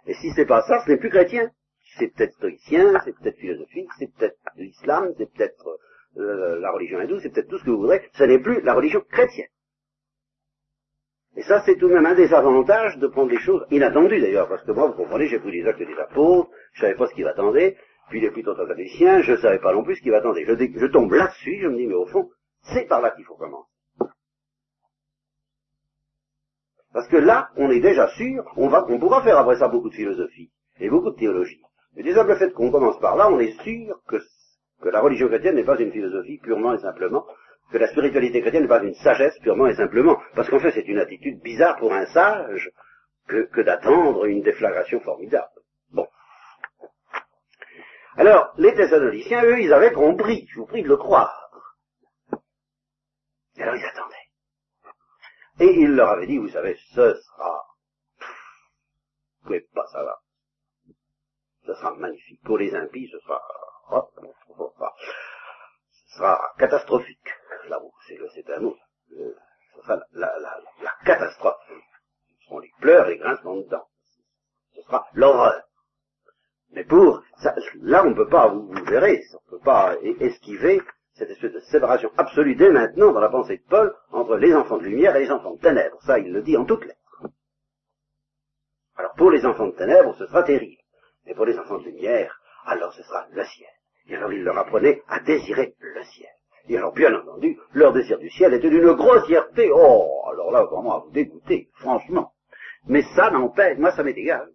[0.06, 1.50] Et si c'est pas ça, ce n'est plus chrétien
[1.98, 5.78] c'est peut-être stoïcien, c'est peut-être philosophique, c'est peut-être l'islam, c'est peut-être
[6.18, 8.74] euh, la religion hindoue, c'est peut-être tout ce que vous voudrez, ce n'est plus la
[8.74, 9.48] religion chrétienne.
[11.36, 14.48] Et ça, c'est tout de même un des avantages de prendre des choses inattendues d'ailleurs,
[14.48, 17.14] parce que moi, vous comprenez, j'ai pris les actes des apôtres, je savais pas ce
[17.14, 17.76] qui m'attendait,
[18.08, 20.44] puis les plutôt je savais pas non plus ce qui m'attendait.
[20.46, 22.30] Je, je tombe là-dessus, je me dis, mais au fond,
[22.62, 23.70] c'est par là qu'il faut commencer.
[26.96, 29.90] Parce que là, on est déjà sûr, on va, on pourra faire après ça beaucoup
[29.90, 31.60] de philosophie et beaucoup de théologie.
[31.94, 34.16] Mais déjà le fait qu'on commence par là, on est sûr que,
[34.82, 37.26] la religion chrétienne n'est pas une philosophie purement et simplement,
[37.70, 40.88] que la spiritualité chrétienne n'est pas une sagesse purement et simplement, parce qu'en fait c'est
[40.88, 42.70] une attitude bizarre pour un sage
[43.28, 45.50] que, que d'attendre une déflagration formidable.
[45.90, 46.06] Bon.
[48.16, 51.50] Alors, les Thessaloniciens, eux, ils avaient compris, je vous prie de le croire.
[53.58, 54.25] Et alors ils attendaient.
[55.60, 57.66] Et il leur avait dit, vous savez, ce sera...
[59.40, 60.20] Vous pouvez pas savoir
[61.66, 62.40] ce sera magnifique.
[62.44, 63.42] Pour les impies, ce sera,
[63.90, 64.08] oh,
[65.90, 67.28] ce sera catastrophique.
[67.68, 67.80] Là
[68.34, 68.76] c'est un mot.
[69.10, 71.56] Ce sera la, la, la, catastrophe.
[71.68, 73.88] Ce seront les pleurs, les grincements de dents.
[74.74, 75.62] Ce sera l'horreur.
[76.70, 79.96] Mais pour, ça, là on ne peut pas, vous, vous verrez, on ne peut pas
[80.20, 80.80] esquiver
[81.16, 84.78] cette espèce de séparation absolue dès maintenant dans la pensée de Paul entre les enfants
[84.78, 85.98] de lumière et les enfants de ténèbres.
[86.02, 87.22] Ça, il le dit en toutes lettres.
[88.96, 90.82] Alors pour les enfants de ténèbres, ce sera terrible.
[91.26, 93.68] Mais pour les enfants de lumière, alors ce sera le ciel.
[94.08, 96.30] Et alors il leur apprenait à désirer le ciel.
[96.68, 99.70] Et alors, bien entendu, leur désir du ciel était d'une grossièreté.
[99.72, 102.32] Oh, alors là, vraiment à vous dégoûter, franchement.
[102.88, 104.48] Mais ça n'empêche, moi ça m'est égal.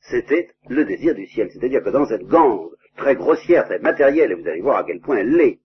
[0.00, 1.50] C'était le désir du ciel.
[1.50, 5.00] C'est-à-dire que dans cette gangue très grossière, très matérielle, et vous allez voir à quel
[5.00, 5.60] point elle l'est,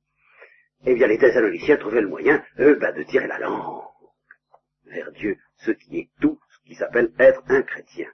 [0.85, 3.81] eh bien les Thessaloniciens trouvaient le moyen, eux, bah, de tirer la langue
[4.85, 8.07] vers Dieu, ce qui est tout, ce qui s'appelle être un chrétien.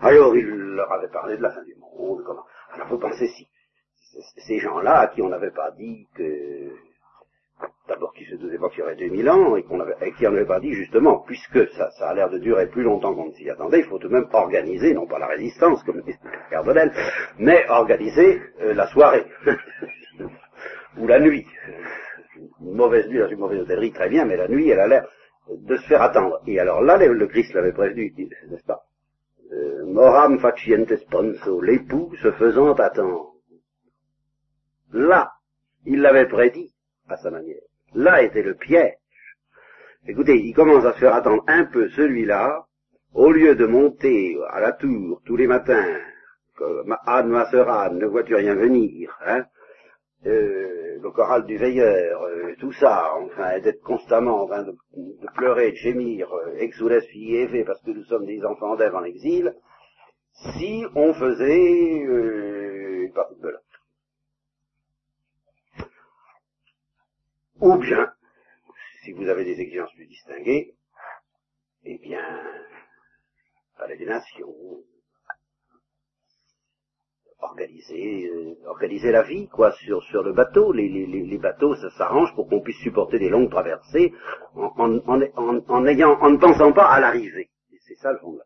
[0.00, 2.44] Alors il leur avait parlé de la fin du monde, comment.
[2.72, 3.48] Alors vous pensez si
[4.46, 6.72] ces gens-là à qui on n'avait pas dit que
[7.88, 10.24] d'abord qu'ils se doutaient pas qu'il y aurait 2000 ans et qu'on avait, et qui
[10.24, 13.32] n'en avait pas dit justement, puisque ça, a l'air de durer plus longtemps qu'on ne
[13.32, 16.04] s'y attendait, il faut tout de même organiser, non pas la résistance comme le
[16.50, 16.92] Cardinal,
[17.38, 19.24] mais organiser euh, la soirée
[20.98, 21.46] ou la nuit.
[22.60, 25.06] Une mauvaise nuit dans une mauvaise hôtellerie, très bien, mais la nuit, elle a l'air
[25.50, 26.40] de se faire attendre.
[26.46, 28.12] Et alors là, le Christ l'avait prévenu,
[28.48, 28.84] n'est-ce pas
[29.52, 33.34] euh, Moram faciente sponso, l'époux se faisant attendre.
[34.92, 35.32] Là,
[35.86, 36.74] il l'avait prédit
[37.08, 37.62] à sa manière.
[37.94, 38.94] Là était le piège.
[40.06, 42.66] Écoutez, il commence à se faire attendre un peu celui-là,
[43.14, 45.98] au lieu de monter à la tour tous les matins,
[46.56, 49.44] comme Anne, ma sœur Anne, ne vois-tu rien venir, hein,
[50.26, 54.74] euh, le choral du veilleur, euh, tout ça, enfin, d'être constamment en train de,
[55.34, 59.54] pleurer, de gémir, euh, exoules fille parce que nous sommes des enfants d'Ève en exil,
[60.56, 63.54] si on faisait euh, pas de
[67.60, 68.12] Ou bien,
[69.02, 70.74] si vous avez des exigences plus distinguées,
[71.84, 72.24] eh bien,
[73.76, 74.54] palais des nations,
[77.40, 80.72] organiser, euh, organiser la vie, quoi, sur, sur le bateau.
[80.72, 84.12] Les, les, les bateaux, ça s'arrange pour qu'on puisse supporter des longues traversées
[84.54, 87.50] en, en, en, en, ayant, en ne pensant pas à l'arrivée.
[87.86, 88.44] C'est ça le fond de la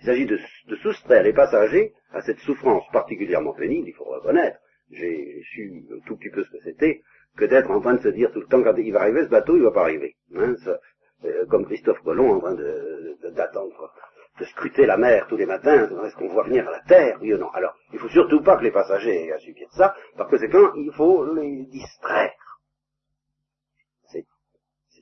[0.00, 4.58] Il s'agit de, de, soustraire les passagers à cette souffrance particulièrement pénible, il faut reconnaître.
[4.90, 7.02] J'ai su un tout petit peu ce que c'était,
[7.36, 9.28] que d'être en train de se dire tout le temps quand il va arriver ce
[9.28, 10.16] bateau, il va pas arriver.
[10.34, 10.54] Hein,
[11.24, 12.54] euh, comme Christophe Colomb en train
[13.32, 13.92] d'attendre,
[14.38, 17.34] de, scruter la mer tous les matins, est-ce qu'on voit venir à la terre, oui
[17.34, 19.94] ou non Alors, il faut surtout pas que les passagers aient à subir ça,
[20.38, 22.32] c'est quand il faut les distraire.
[24.06, 24.24] C'est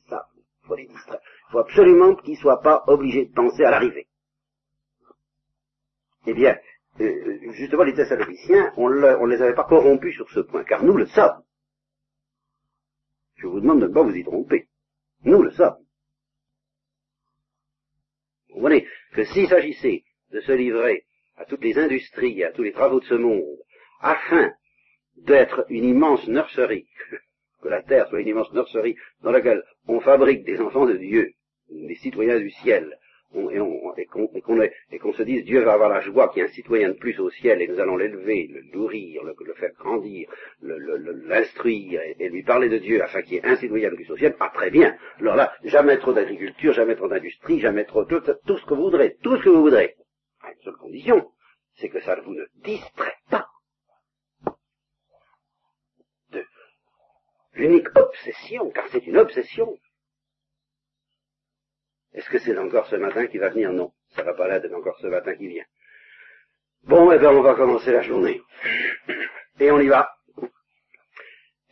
[0.09, 1.20] ça, il faut les distraire.
[1.49, 4.09] Il faut absolument qu'ils ne soient pas obligés de penser à l'arrivée.
[6.27, 6.59] Eh bien,
[7.01, 10.96] euh, justement, les Thessaloniciens, on ne les avait pas corrompus sur ce point, car nous
[10.96, 11.42] le sommes.
[13.37, 14.68] Je vous demande de ne pas vous y tromper.
[15.25, 15.77] Nous le sommes.
[18.55, 21.05] Vous voyez que s'il s'agissait de se livrer
[21.37, 23.59] à toutes les industries, à tous les travaux de ce monde,
[24.00, 24.52] afin
[25.16, 26.87] d'être une immense nurserie,
[27.62, 31.33] que la terre soit une immense nurserie dans laquelle on fabrique des enfants de Dieu,
[31.70, 32.98] des citoyens du ciel,
[33.34, 36.94] et qu'on se dise Dieu va avoir la joie qu'il y ait un citoyen de
[36.94, 40.28] plus au ciel et nous allons l'élever, le nourrir, le, faire grandir,
[40.60, 44.16] l'instruire et, lui parler de Dieu afin qu'il y ait un citoyen de plus au
[44.16, 44.96] ciel, ah très bien.
[45.20, 48.84] Alors là, jamais trop d'agriculture, jamais trop d'industrie, jamais trop tout, tout, ce que vous
[48.84, 49.94] voudrez, tout ce que vous voudrez.
[50.42, 51.28] À une seule condition,
[51.74, 53.46] c'est que ça ne vous ne distrait pas
[56.30, 56.44] de
[57.54, 59.76] l'unique obsession, car c'est une obsession
[62.16, 63.70] est-ce que c'est encore ce matin qui va venir?
[63.72, 65.64] Non, ça va pas là encore ce matin qui vient.
[66.85, 68.40] Bon, eh bien, on va commencer la journée.
[69.61, 70.16] Et on y va.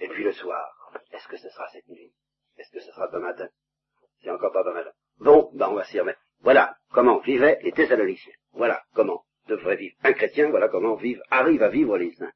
[0.00, 2.12] Et puis le soir, est-ce que ce sera cette nuit?
[2.59, 3.48] Est-ce que ce sera demain matin?
[4.22, 4.92] C'est encore pas demain matin.
[5.18, 6.20] Bon, ben on va s'y remettre.
[6.40, 8.35] Voilà comment vivaient les Thessaloniciens.
[8.52, 10.50] Voilà comment devrait vivre un chrétien.
[10.50, 12.33] Voilà comment vivent, arrivent à vivre les saints.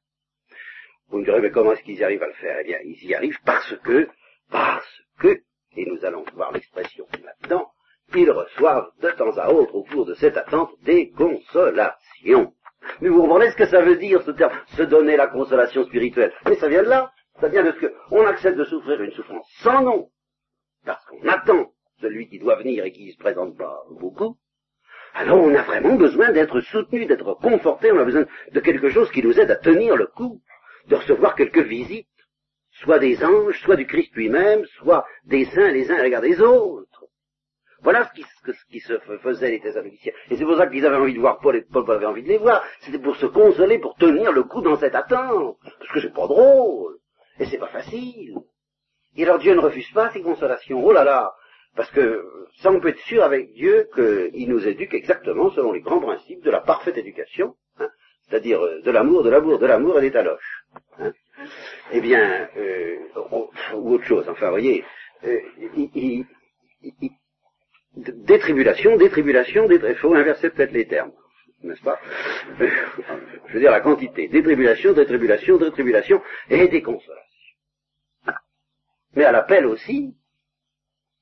[1.09, 2.57] Vous me direz, mais comment est-ce qu'ils arrivent à le faire?
[2.59, 4.09] Eh bien, ils y arrivent parce que,
[4.49, 5.43] parce que,
[5.75, 7.71] et nous allons voir l'expression maintenant,
[8.15, 12.53] ils reçoivent de temps à autre au cours de cette attente des consolations.
[13.01, 16.33] Mais vous comprenez ce que ça veut dire ce terme, se donner la consolation spirituelle
[16.45, 19.11] Mais ça vient de là, ça vient de ce que on accepte de souffrir une
[19.11, 20.09] souffrance sans nom,
[20.85, 24.37] parce qu'on attend celui qui doit venir et qui ne se présente pas beaucoup.
[25.13, 29.11] Alors on a vraiment besoin d'être soutenu, d'être conforté, on a besoin de quelque chose
[29.11, 30.41] qui nous aide à tenir le coup,
[30.87, 32.07] de recevoir quelques visites,
[32.71, 36.39] soit des anges, soit du Christ lui-même, soit des saints les uns à l'égard des
[36.41, 36.88] autres.
[37.81, 39.61] Voilà ce qui, se faisait les.
[40.29, 42.27] Et c'est pour ça qu'ils avaient envie de voir Paul et Paul avait envie de
[42.27, 42.63] les voir.
[42.81, 45.57] C'était pour se consoler, pour tenir le coup dans cette attente.
[45.63, 46.97] Parce que c'est pas drôle.
[47.39, 48.35] Et c'est pas facile.
[49.15, 50.83] Et alors Dieu ne refuse pas ces consolations.
[50.85, 51.33] Oh là là.
[51.75, 52.25] Parce que
[52.61, 56.43] ça, on peut être sûr avec Dieu qu'il nous éduque exactement selon les grands principes
[56.43, 57.55] de la parfaite éducation.
[57.79, 57.89] Hein,
[58.27, 60.65] c'est-à-dire euh, de l'amour, de l'amour, de l'amour et des taloches.
[61.91, 62.97] eh bien, euh,
[63.75, 64.83] ou autre chose, enfin, vous voyez,
[65.23, 65.39] euh,
[65.75, 66.25] il,
[67.95, 71.11] des tribulations, des tribulations, il faut inverser peut-être les termes,
[71.63, 71.99] n'est-ce pas?
[72.59, 77.25] Je veux dire la quantité, des tribulations, des tribulations, des tribulations et des consolations.
[79.15, 80.15] Mais à l'appel aussi,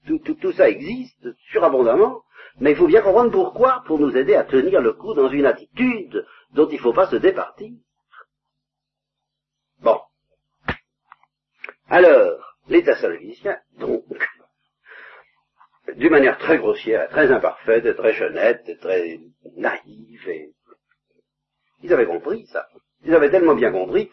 [0.06, 2.23] tout, ça existe surabondamment,
[2.60, 5.45] mais il faut bien comprendre pourquoi, pour nous aider à tenir le coup dans une
[5.45, 7.71] attitude dont il ne faut pas se départir.
[9.80, 9.99] Bon.
[11.89, 14.03] Alors, les Thessaloniciens, donc,
[15.95, 19.19] d'une manière très grossière, très imparfaite, très chenette, et très
[19.56, 20.50] naïve, et...
[21.84, 22.67] ils avaient compris ça.
[23.04, 24.12] Ils avaient tellement bien compris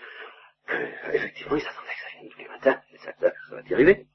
[0.67, 0.77] que,
[1.13, 4.07] effectivement, ils s'attendaient que ça vienne tous les matins, et ça, ça, va y arriver.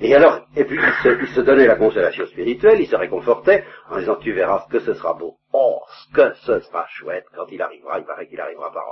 [0.00, 4.16] Et alors, et puis ils se, donnaient la consolation spirituelle, ils se réconfortaient en disant
[4.16, 7.60] tu verras ce que ce sera beau, oh ce que ce sera chouette quand il
[7.60, 8.84] arrivera, il paraît qu'il arrivera par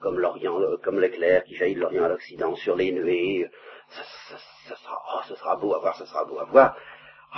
[0.00, 3.48] comme l'Orient, comme l'éclair qui jaillit de l'Orient à l'Occident sur les nuées,
[3.88, 6.76] ce, sera, oh, ce sera beau à voir, ce sera beau à voir.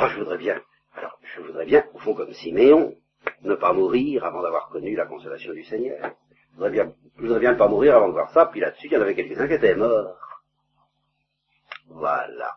[0.02, 0.58] Ah, je voudrais bien,
[0.94, 2.96] alors, je voudrais bien, au fond, comme Siméon,
[3.42, 6.12] ne pas mourir avant d'avoir connu la consolation du Seigneur.
[6.32, 8.86] Je voudrais bien, je voudrais bien ne pas mourir avant de voir ça, puis là-dessus,
[8.86, 10.16] il y en avait quelques-uns qui étaient morts.
[11.88, 12.56] Voilà.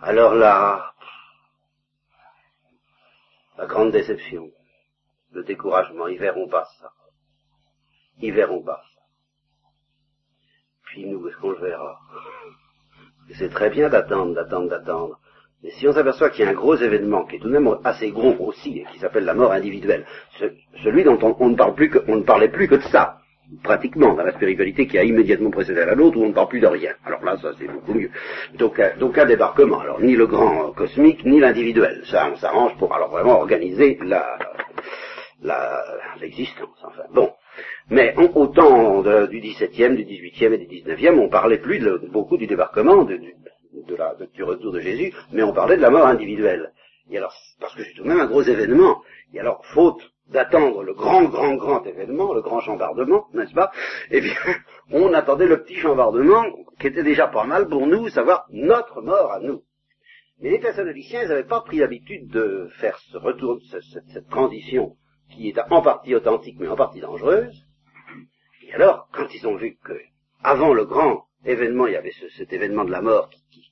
[0.00, 0.92] Alors là,
[3.58, 4.50] la grande déception,
[5.30, 6.90] le découragement, ils verront pas ça.
[8.20, 9.02] Ils verront pas ça.
[10.82, 12.00] Puis nous, est-ce qu'on le verra?
[13.36, 15.20] C'est très bien d'attendre, d'attendre, d'attendre.
[15.62, 17.68] Mais si on s'aperçoit qu'il y a un gros événement qui est tout de même
[17.82, 20.04] assez gros aussi, et qui s'appelle la mort individuelle,
[20.84, 23.18] celui dont on, ne parle plus que, on ne parlait plus que de ça,
[23.64, 26.60] pratiquement, dans la spiritualité qui a immédiatement précédé la nôtre, où on ne parle plus
[26.60, 26.92] de rien.
[27.04, 28.10] Alors là, ça c'est beaucoup mieux.
[28.56, 29.80] Donc, euh, un débarquement.
[29.80, 32.02] Alors ni le grand cosmique, ni l'individuel.
[32.04, 34.38] Ça, s'arrange pour alors vraiment organiser la,
[36.20, 36.78] l'existence.
[36.84, 37.32] Enfin, bon.
[37.90, 42.36] Mais au temps du XVIIe, du XVIIIe et du XIXe, on parlait plus de, beaucoup
[42.36, 43.18] du débarquement, de,
[43.96, 46.72] la, du retour de Jésus, mais on parlait de la mort individuelle.
[47.10, 49.02] Et alors, parce que c'est tout de même un gros événement.
[49.32, 53.72] Et alors, faute d'attendre le grand, grand, grand événement, le grand chambardement, n'est-ce pas
[54.10, 54.34] Eh bien,
[54.90, 56.44] on attendait le petit chambardement,
[56.78, 59.62] qui était déjà pas mal pour nous, savoir notre mort à nous.
[60.40, 63.58] Mais les Thessaloniciens, ils n'avaient pas pris l'habitude de faire ce retour,
[64.12, 64.96] cette transition
[65.30, 67.66] qui est en partie authentique mais en partie dangereuse.
[68.62, 69.98] Et alors, quand ils ont vu que,
[70.42, 73.67] avant le grand événement, il y avait cet événement de la mort qui,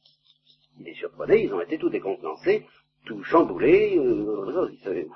[0.81, 2.67] les surprenait, ils ont été tout décontenancés,
[3.05, 5.07] tout chamboulés, euh, ils savaient,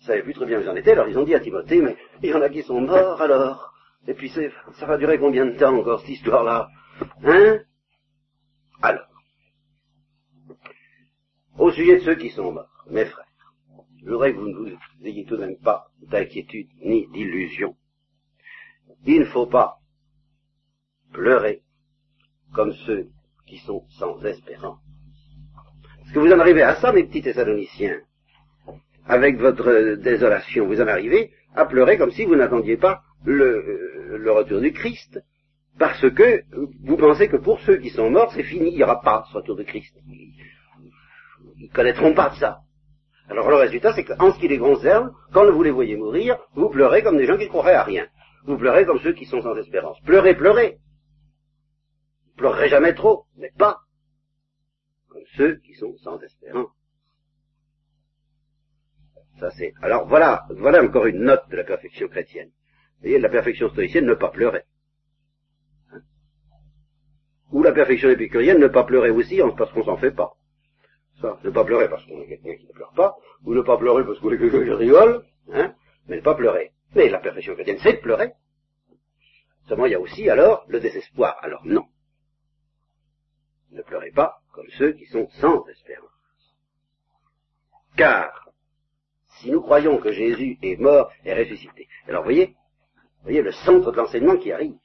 [0.00, 1.96] savaient plus très bien où ils en étaient, alors ils ont dit à Timothée, mais
[2.22, 3.72] il y en a qui sont morts alors,
[4.06, 6.68] et puis ça va durer combien de temps encore cette histoire-là?
[7.24, 7.60] Hein?
[8.82, 9.08] Alors,
[11.58, 13.24] au sujet de ceux qui sont morts, mes frères,
[14.02, 17.76] je voudrais que vous ne vous ayez tout de même pas d'inquiétude ni d'illusion.
[19.04, 19.78] Il ne faut pas
[21.12, 21.62] pleurer
[22.52, 23.10] comme ceux
[23.46, 24.85] qui sont sans espérance.
[26.06, 27.98] Est-ce que vous en arrivez à ça, mes petits Thessaloniciens
[29.06, 34.30] Avec votre désolation, vous en arrivez à pleurer comme si vous n'attendiez pas le, le,
[34.30, 35.20] retour du Christ,
[35.78, 36.42] parce que
[36.84, 39.38] vous pensez que pour ceux qui sont morts, c'est fini, il n'y aura pas ce
[39.38, 39.96] retour de Christ.
[41.58, 42.60] Ils ne connaîtront pas ça.
[43.28, 46.68] Alors le résultat, c'est qu'en ce qui les concerne, quand vous les voyez mourir, vous
[46.68, 48.06] pleurez comme des gens qui ne croiraient à rien.
[48.44, 49.98] Vous pleurez comme ceux qui sont sans espérance.
[50.02, 50.78] Pleurez, pleurez.
[52.26, 53.80] Vous pleurerez jamais trop, mais pas
[55.16, 56.70] comme ceux qui sont sans espérance.
[59.40, 59.72] Ça c'est.
[59.82, 62.48] Alors voilà, voilà encore une note de la perfection chrétienne.
[62.48, 64.64] Vous voyez, la perfection stoïcienne, ne pas pleurer.
[65.92, 66.00] Hein
[67.52, 70.32] Ou la perfection épicurienne, ne pas pleurer aussi parce qu'on s'en fait pas.
[71.20, 73.78] Ça, ne pas pleurer parce qu'on est quelqu'un qui ne pleure pas, ou ne pas
[73.78, 75.74] pleurer parce qu'on est quelqu'un qui rigole, hein,
[76.08, 76.72] mais ne pas pleurer.
[76.94, 78.32] Mais la perfection chrétienne, c'est de pleurer.
[79.66, 81.38] Seulement, il y a aussi alors le désespoir.
[81.42, 81.86] Alors non.
[83.70, 86.10] Ne pleurez pas comme ceux qui sont sans espérance.
[87.96, 88.48] Car,
[89.38, 92.56] si nous croyons que Jésus est mort et ressuscité, alors voyez,
[93.22, 94.78] voyez le centre de l'enseignement qui arrive,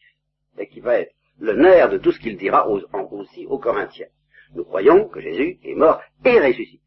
[0.58, 4.10] et qui va être le nerf de tout ce qu'il dira aussi aux Corinthiens.
[4.54, 6.84] Nous croyons que Jésus est mort et ressuscité.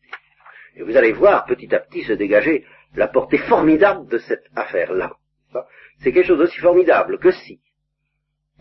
[0.77, 5.17] Et vous allez voir petit à petit se dégager la portée formidable de cette affaire-là.
[6.01, 7.61] C'est quelque chose d'aussi formidable que si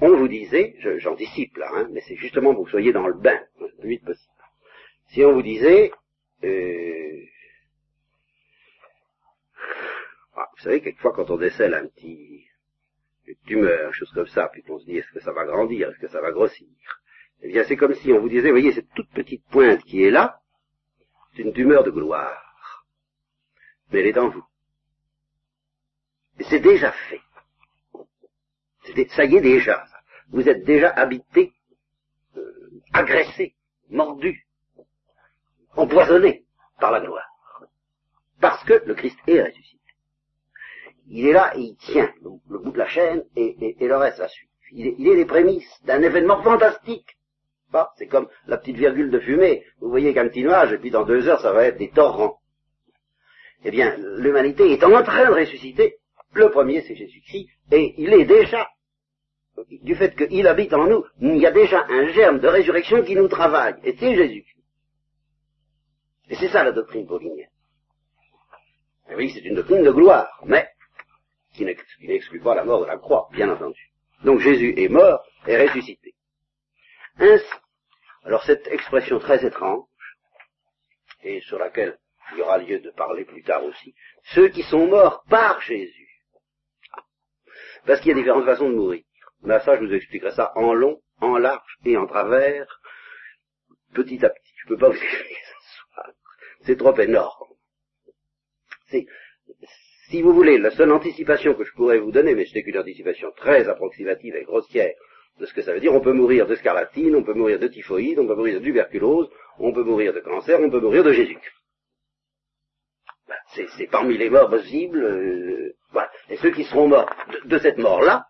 [0.01, 3.13] on vous disait, j'anticipe là, hein, mais c'est justement pour que vous soyez dans le
[3.13, 4.31] bain le plus vite possible.
[5.07, 5.91] Si on vous disait,
[6.43, 7.21] euh,
[10.35, 12.45] ah, vous savez, quelquefois quand on décèle un petit
[13.25, 15.99] une tumeur, chose comme ça, puis qu'on se dit est-ce que ça va grandir, est-ce
[15.99, 16.67] que ça va grossir,
[17.41, 20.11] eh bien, c'est comme si on vous disait, voyez, cette toute petite pointe qui est
[20.11, 20.39] là,
[21.35, 22.85] c'est une tumeur de gloire.
[23.91, 24.45] Mais elle est en vous.
[26.39, 27.21] Et c'est déjà fait.
[29.09, 29.83] Ça y est déjà.
[30.29, 31.53] vous êtes déjà habité,
[32.37, 33.55] euh, agressé,
[33.89, 34.47] mordu,
[35.75, 36.45] empoisonné
[36.79, 37.29] par la gloire.
[38.41, 39.79] Parce que le Christ est ressuscité.
[41.07, 44.27] Il est là et il tient le, bout de la chaîne et, le reste à
[44.27, 44.51] suivre.
[44.71, 47.17] Il est, les prémices d'un événement fantastique.
[47.97, 49.63] C'est comme la petite virgule de fumée.
[49.79, 52.39] Vous voyez qu'un petit nuage, et puis dans deux heures, ça va être des torrents.
[53.63, 55.95] Eh bien, l'humanité est en train de ressusciter.
[56.33, 58.67] Le premier, c'est Jésus-Christ, et il est déjà,
[59.69, 63.15] du fait qu'il habite en nous, il y a déjà un germe de résurrection qui
[63.15, 64.63] nous travaille, et c'est Jésus-Christ.
[66.29, 67.49] Et c'est ça la doctrine paulinienne.
[69.15, 70.67] Oui, c'est une doctrine de gloire, mais
[71.53, 73.91] qui n'exclut pas la mort de la croix, bien entendu.
[74.23, 76.15] Donc Jésus est mort et ressuscité.
[77.17, 77.45] Ainsi,
[78.23, 79.85] alors cette expression très étrange,
[81.23, 81.99] et sur laquelle
[82.31, 83.93] il y aura lieu de parler plus tard aussi,
[84.33, 86.09] ceux qui sont morts par Jésus.
[87.85, 89.03] Parce qu'il y a différentes façons de mourir.
[89.43, 92.79] Mais ça, je vous expliquerai ça en long, en large et en travers,
[93.93, 94.53] petit à petit.
[94.57, 96.11] Je ne peux pas vous expliquer ce soir.
[96.61, 97.53] C'est trop énorme.
[100.09, 103.31] Si vous voulez, la seule anticipation que je pourrais vous donner, mais c'est qu'une anticipation
[103.35, 104.93] très approximative et grossière
[105.39, 107.67] de ce que ça veut dire, on peut mourir de scarlatine, on peut mourir de
[107.67, 111.11] typhoïde, on peut mourir de tuberculose, on peut mourir de cancer, on peut mourir de
[111.11, 111.39] Jésus.
[113.27, 115.03] Ben, c'est parmi les morts possibles.
[115.03, 116.11] Euh, voilà.
[116.29, 117.09] Et ceux qui seront morts
[117.45, 118.25] de, cette mort-là,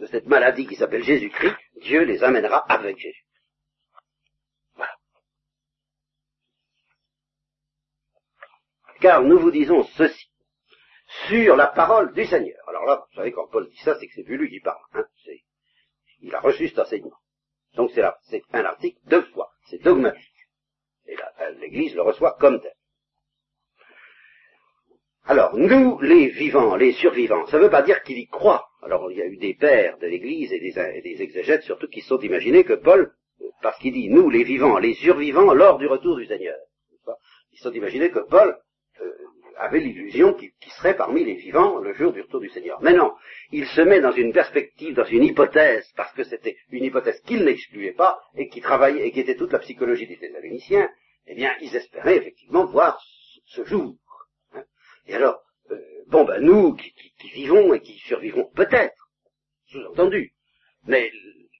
[0.00, 3.24] de cette maladie qui s'appelle Jésus-Christ, Dieu les amènera avec Jésus.
[4.74, 4.92] Voilà.
[9.00, 10.30] Car nous vous disons ceci
[11.28, 12.58] sur la parole du Seigneur.
[12.68, 14.82] Alors là, vous savez, quand Paul dit ça, c'est que c'est plus lui qui parle.
[14.94, 15.04] Hein,
[16.20, 17.18] il a reçu cet enseignement.
[17.74, 20.26] Donc c'est un article de foi, c'est dogmatique.
[21.06, 21.16] Et
[21.58, 22.72] l'Église le reçoit comme tel.
[25.26, 28.66] Alors, nous, les vivants, les survivants, ça ne veut pas dire qu'il y croit.
[28.82, 32.08] Alors, il y a eu des pères de l'Église et des, exégètes surtout qui se
[32.08, 33.12] sont imaginés que Paul,
[33.62, 36.56] parce qu'il dit nous, les vivants, les survivants, lors du retour du Seigneur,
[37.52, 38.56] ils se sont imaginés que Paul
[39.00, 39.12] euh,
[39.58, 42.80] avait l'illusion qu'il serait parmi les vivants le jour du retour du Seigneur.
[42.80, 43.12] Mais non,
[43.52, 47.44] il se met dans une perspective, dans une hypothèse, parce que c'était une hypothèse qu'il
[47.44, 50.88] n'excluait pas et qui travaillait et qui était toute la psychologie des Thessaloniciens.
[51.26, 53.00] Eh bien, ils espéraient effectivement voir
[53.44, 53.94] ce jour.
[55.10, 55.42] Et alors,
[55.72, 56.94] euh, bon ben nous qui,
[57.34, 59.10] vivons et qui survivons peut-être,
[59.66, 60.34] sous-entendu,
[60.86, 61.10] mais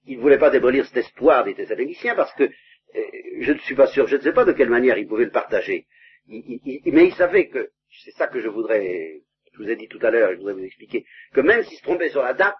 [0.05, 3.01] il ne voulait pas démolir cet espoir des Thessaloniciens parce que euh,
[3.41, 5.33] je ne suis pas sûr, je ne sais pas de quelle manière ils pouvaient le
[5.33, 5.89] partager.
[6.29, 7.73] mais ils savaient que
[8.05, 9.23] c'est ça que je voudrais,
[9.53, 11.83] je vous ai dit tout à l'heure, je voudrais vous expliquer, que même s'il se
[11.83, 12.55] trompait sur la date,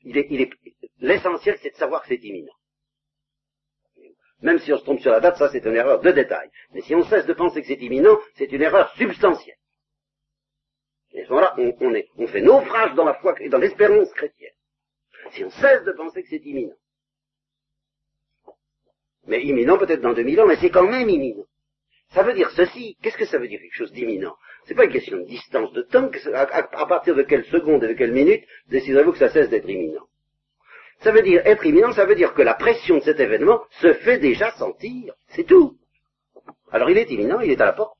[0.00, 0.50] il
[1.00, 2.55] l'essentiel c'est de savoir que c'est imminent.
[4.42, 6.50] Même si on se trompe sur la date, ça c'est une erreur de détail.
[6.72, 9.56] Mais si on cesse de penser que c'est imminent, c'est une erreur substantielle.
[11.12, 11.74] Et à ce moment-là, on,
[12.18, 14.52] on fait naufrage dans la foi et dans l'espérance chrétienne.
[15.32, 16.76] Si on cesse de penser que c'est imminent.
[19.26, 21.44] Mais imminent peut-être dans 2000 ans, mais c'est quand même imminent.
[22.10, 22.96] Ça veut dire ceci.
[23.02, 24.36] Qu'est-ce que ça veut dire quelque chose d'imminent?
[24.66, 26.10] C'est pas une question de distance de temps.
[26.34, 30.06] À, partir de quelle seconde et de quelle minute déciderez-vous que ça cesse d'être imminent
[31.00, 33.92] Ça veut dire être imminent, ça veut dire que la pression de cet événement se
[33.94, 35.14] fait déjà sentir.
[35.28, 35.76] C'est tout.
[36.72, 37.96] Alors il est imminent, il est à la porte.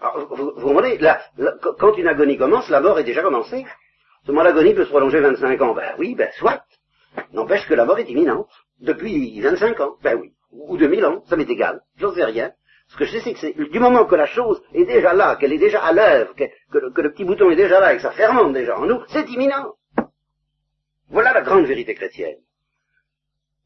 [0.00, 0.98] vous, vous comprenez
[1.78, 3.64] Quand une agonie commence, la mort est déjà commencée.
[4.26, 5.74] Seulement l'agonie peut se prolonger 25 ans.
[5.74, 6.62] Ben oui, ben soit.
[7.32, 8.50] N'empêche que la mort est imminente.
[8.80, 9.96] Depuis 25 ans.
[10.02, 12.52] Ben oui ou de mille ans, ça m'est égal, j'en sais rien.
[12.88, 15.52] Ce que je sais, c'est que du moment que la chose est déjà là, qu'elle
[15.52, 18.54] est déjà à l'œuvre, que, le petit bouton est déjà là et que ça fermente
[18.54, 19.74] déjà en nous, c'est imminent.
[21.10, 22.38] Voilà la grande vérité chrétienne.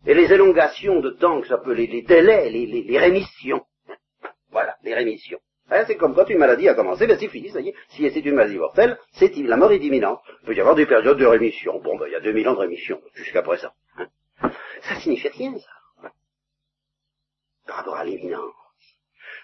[0.07, 3.65] Et les élongations de temps, que ça peut, les, délais, les, rémissions.
[4.51, 5.39] Voilà, les rémissions.
[5.71, 7.75] Hein, c'est comme quand une maladie a commencé, ben c'est fini, ça y est.
[7.91, 10.21] Si c'est une maladie mortelle, c'est la mort est imminente.
[10.43, 11.81] Il peut y avoir des périodes de rémission.
[11.81, 13.71] Bon, ben il y a 2000 ans de rémission, jusqu'à présent.
[13.97, 14.09] Hein.
[14.83, 16.11] Ça signifie rien, ça
[17.67, 18.53] par rapport à l'éminence.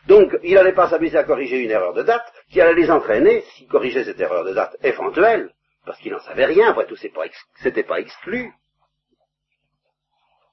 [0.07, 3.43] Donc, il n'allait pas s'amuser à corriger une erreur de date, qui allait les entraîner,
[3.53, 5.51] s'il corrigeait cette erreur de date éventuelle,
[5.89, 8.53] parce qu'il n'en savait rien, après tout, c'était pas, exclu.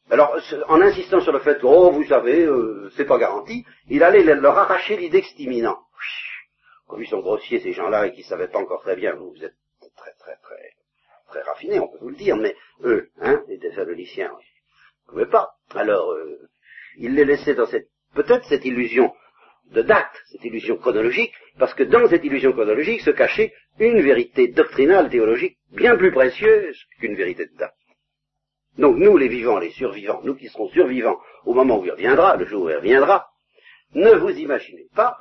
[0.09, 4.23] Alors, en insistant sur le fait oh, vous savez, euh, c'est pas garanti, il allait
[4.23, 5.77] leur arracher l'idée que imminent.
[6.87, 9.43] Comme ils sont grossiers, ces gens-là, et qu'ils savaient pas encore très bien, vous, vous
[9.43, 9.55] êtes
[9.97, 10.71] très, très, très,
[11.27, 12.55] très raffinés, on peut vous le dire, mais
[12.85, 15.55] eux, hein, les Thessaloniciens, ils ne pouvaient pas.
[15.71, 16.47] Alors, euh,
[16.97, 19.13] il les laissait dans cette, peut-être cette illusion
[19.71, 24.47] de date, cette illusion chronologique, parce que dans cette illusion chronologique se cachait une vérité
[24.47, 27.75] doctrinale, théologique, bien plus précieuse qu'une vérité de date.
[28.77, 32.35] Donc nous, les vivants, les survivants, nous qui serons survivants au moment où il reviendra,
[32.35, 33.27] le jour où il reviendra,
[33.93, 35.17] ne vous imaginez pas,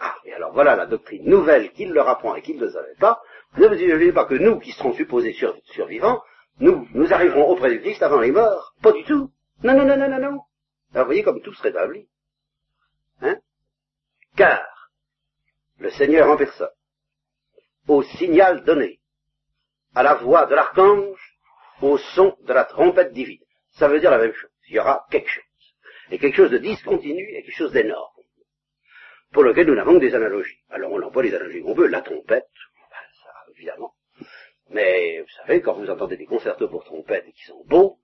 [0.00, 3.20] ah, et alors voilà la doctrine nouvelle qu'il leur apprend et qu'ils ne savaient pas,
[3.56, 5.36] Ne vous imaginez pas que nous, qui serons supposés
[5.66, 6.22] survivants,
[6.60, 8.74] nous, nous arriverons auprès du Christ avant les morts.
[8.82, 9.30] Pas du tout.
[9.62, 10.40] Non, non, non, non, non, non.
[10.92, 12.08] Alors vous voyez comme tout se rétablit.
[14.36, 14.90] Car
[15.78, 16.68] le Seigneur en personne,
[17.88, 19.00] au signal donné,
[19.94, 21.38] à la voix de l'archange,
[21.82, 23.42] au son de la trompette divine.
[23.70, 24.50] Ça veut dire la même chose.
[24.68, 25.44] Il y aura quelque chose.
[26.10, 28.12] Et quelque chose de discontinu et quelque chose d'énorme.
[29.32, 30.58] Pour lequel nous n'avons que des analogies.
[30.70, 31.88] Alors on emploie les analogies qu'on veut.
[31.88, 32.48] La trompette,
[32.90, 33.94] ben, ça, évidemment.
[34.70, 37.98] Mais vous savez, quand vous entendez des concertos pour trompette qui sont beaux,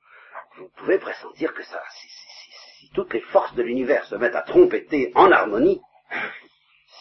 [0.56, 4.42] vous pouvez pressentir que ça, si, si toutes les forces de l'univers se mettent à
[4.42, 5.80] trompeter en harmonie,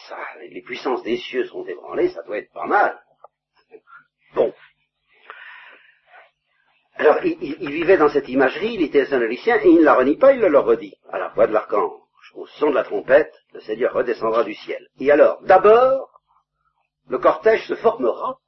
[0.08, 3.00] ça, les puissances des cieux seront ébranlées, ça doit être pas mal.
[4.34, 4.52] Bon.
[6.94, 10.32] Alors, il, vivait dans cette imagerie, il était un et il ne la renie pas,
[10.32, 11.92] il le leur redit, à la voix de l'archange,
[12.34, 14.86] au son de la trompette, le Seigneur redescendra du ciel.
[14.98, 16.20] Et alors, d'abord,
[17.08, 18.38] le cortège se formera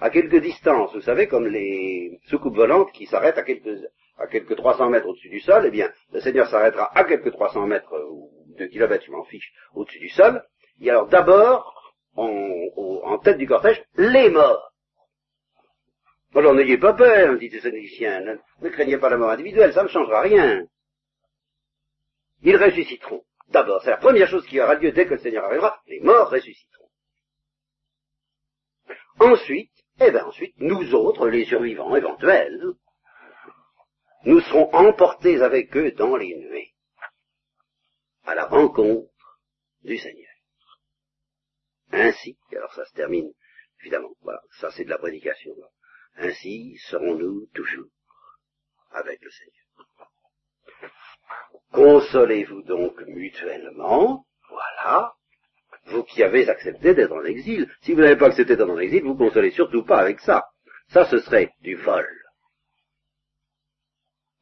[0.00, 4.56] à quelques distances, vous savez, comme les soucoupes volantes qui s'arrêtent à quelques, à quelques
[4.56, 8.39] 300 mètres au-dessus du sol, eh bien, le Seigneur s'arrêtera à quelques 300 mètres ou
[8.58, 10.42] 2 kilomètres, je m'en fiche, au-dessus du sol.
[10.80, 14.72] Et alors, d'abord, en, tête du cortège, les morts.
[16.34, 19.88] Alors n'ayez pas peur, dit Saint ne, ne craignez pas la mort individuelle, ça ne
[19.88, 20.64] changera rien.
[22.42, 23.24] Ils ressusciteront.
[23.48, 26.30] D'abord, c'est la première chose qui aura lieu dès que le Seigneur arrivera, les morts
[26.30, 26.88] ressusciteront.
[29.18, 32.62] Ensuite, eh bien ensuite, nous autres, les survivants éventuels,
[34.24, 36.34] nous serons emportés avec eux dans les
[38.30, 39.10] à la rencontre
[39.82, 40.30] du Seigneur.
[41.92, 43.32] Ainsi, alors ça se termine,
[43.80, 45.52] évidemment, voilà, ça c'est de la prédication.
[46.16, 47.88] Ainsi serons-nous toujours
[48.92, 49.60] avec le Seigneur.
[51.72, 55.14] Consolez-vous donc mutuellement, voilà,
[55.86, 57.68] vous qui avez accepté d'être en exil.
[57.82, 60.44] Si vous n'avez pas accepté d'être en exil, vous consolez surtout pas avec ça.
[60.88, 62.08] Ça, ce serait du vol.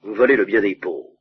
[0.03, 1.17] Vous volez le bien des pauvres.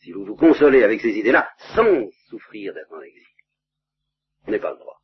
[0.00, 3.22] Si vous vous consolez avec ces idées-là, sans souffrir d'être en exil,
[4.44, 5.00] vous n'avez pas le droit.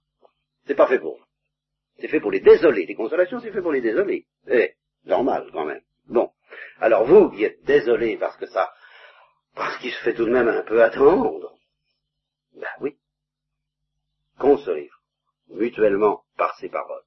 [0.67, 1.25] C'est pas fait pour vous.
[1.99, 2.87] C'est fait pour les désolés.
[2.87, 4.27] Les consolations, c'est fait pour les désolés.
[4.49, 4.75] Eh,
[5.05, 5.83] normal quand même.
[6.07, 6.33] Bon.
[6.79, 8.73] Alors vous qui êtes désolés parce que ça,
[9.55, 11.55] parce qu'il se fait tout de même un peu attendre,
[12.55, 12.97] ben oui.
[14.39, 17.05] Consolez-vous mutuellement par ces paroles,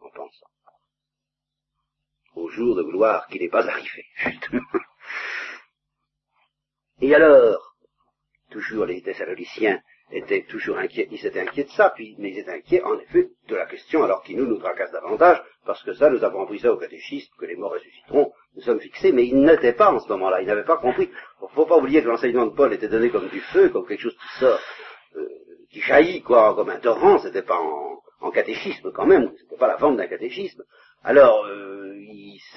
[0.00, 0.46] en pensant
[2.36, 4.60] au jour de gloire qui n'est pas arrivé, justement.
[7.00, 7.76] Et alors,
[8.50, 9.80] toujours les Thessaloniciens
[10.12, 13.28] étaient toujours inquiets, ils étaient inquiets de ça, puis, mais ils étaient inquiets, en effet,
[13.48, 16.60] de la question, alors qui nous, nous tracasse davantage, parce que ça, nous avons appris
[16.60, 19.98] ça au catéchisme, que les morts ressusciteront, nous sommes fixés, mais ils n'étaient pas en
[19.98, 21.10] ce moment-là, ils n'avaient pas compris.
[21.42, 24.02] Il faut pas oublier que l'enseignement de Paul était donné comme du feu, comme quelque
[24.02, 24.60] chose qui sort,
[25.16, 25.28] euh,
[25.70, 29.78] qui jaillit, quoi, comme un torrent, c'était pas en, catéchisme quand même, c'était pas la
[29.78, 30.62] forme d'un catéchisme.
[31.04, 31.66] Alors, euh,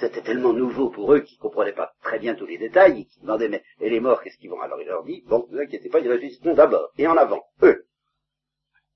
[0.00, 3.22] c'était tellement nouveau pour eux qu'ils ne comprenaient pas très bien tous les détails, ils
[3.22, 4.80] demandaient, mais et les morts, qu'est-ce qu'ils vont Alors?
[4.80, 7.86] Il leur dit, bon, ne vous inquiétez pas, ils ressusciteront d'abord, et en avant, eux.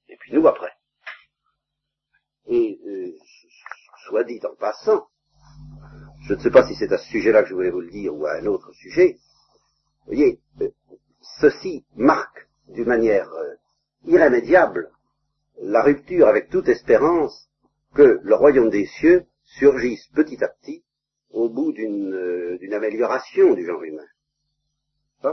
[0.08, 0.72] Et puis nous après.
[2.46, 3.12] Et, euh,
[4.06, 5.06] soit dit en passant,
[6.26, 8.14] je ne sais pas si c'est à ce sujet-là que je voulais vous le dire
[8.14, 9.18] ou à un autre sujet,
[10.06, 10.68] vous voyez, euh,
[11.40, 13.30] ceci marque d'une manière
[14.06, 14.90] irrémédiable
[15.60, 17.48] la rupture avec toute espérance
[17.94, 19.26] que le royaume des cieux
[19.58, 20.84] surgissent petit à petit
[21.30, 24.06] au bout d'une euh, amélioration du genre humain.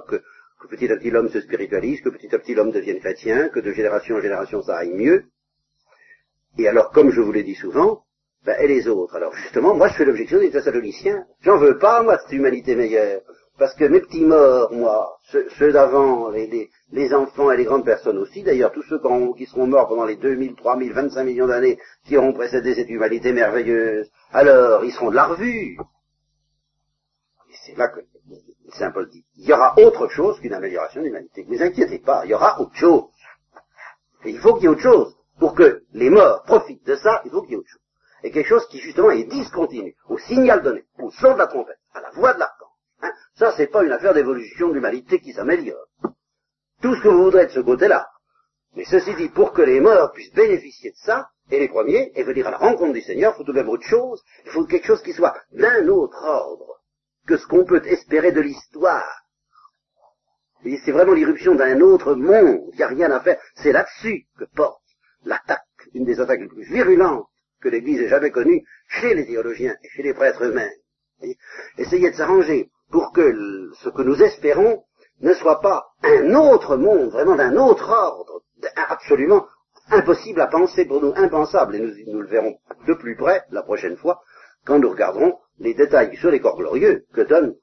[0.08, 0.22] Que,
[0.70, 3.72] petit à petit l'homme se spiritualise, que petit à petit l'homme devienne chrétien, que de
[3.72, 5.26] génération en génération ça aille mieux.
[6.58, 8.06] Et alors, comme je vous l'ai dit souvent,
[8.44, 9.16] ben, et les autres?
[9.16, 11.26] Alors justement, moi je fais l'objection des Thessaloniciens.
[11.42, 13.22] J'en veux pas, moi, cette humanité meilleure.
[13.58, 18.43] Parce que mes petits morts, moi, ceux, d'avant, les, enfants et les grandes personnes aussi,
[18.43, 18.99] d'ailleurs, tous ceux
[19.38, 23.34] qui, seront morts pendant les 2000, 3000, 25 millions d'années qui auront précédé cette humanité
[23.34, 25.78] merveilleuse, alors ils seront de la revue.
[27.49, 27.99] Et c'est là que
[28.74, 31.43] Saint Paul dit, il y aura autre chose qu'une amélioration de l'humanité.
[31.43, 33.04] Ne vous inquiétez pas, il y aura autre chose.
[34.24, 35.16] Et il faut qu'il y ait autre chose.
[35.39, 37.82] Pour que les morts profitent de ça, il faut qu'il y ait autre chose.
[38.24, 41.80] Et quelque chose qui justement est discontinu, au signal donné, au son de la trompette,
[41.93, 42.47] à la voix de Hein
[43.42, 45.88] ça, c'est pas une affaire d'évolution de l'humanité qui s'améliore.
[46.80, 48.08] Tout ce que vous voudrez de ce côté-là.
[48.76, 52.22] Mais ceci dit, pour que les morts puissent bénéficier de ça, et les premiers, et
[52.22, 54.64] venir à la rencontre du Seigneur, il faut tout de même autre chose, il faut
[54.66, 56.84] quelque chose qui soit d'un autre ordre
[57.26, 59.24] que ce qu'on peut espérer de l'histoire.
[60.64, 63.42] C'est vraiment l'irruption d'un autre monde, il n'y a rien à faire.
[63.56, 64.84] C'est là-dessus que porte
[65.26, 65.66] l'attaque,
[65.96, 67.26] une des attaques les plus virulentes
[67.60, 70.70] que l'Église ait jamais connues chez les théologiens et chez les prêtres eux-mêmes.
[71.80, 74.84] Essayez de s'arranger pour que ce que nous espérons
[75.22, 78.44] ne soit pas un autre monde, vraiment d'un autre ordre,
[78.76, 79.46] absolument
[79.89, 83.98] impossible à penser pour nous, impensable, et nous, le verrons de plus près la prochaine
[83.98, 84.22] fois,
[84.66, 87.56] quand nous regarderons les détails sur les corps glorieux que donne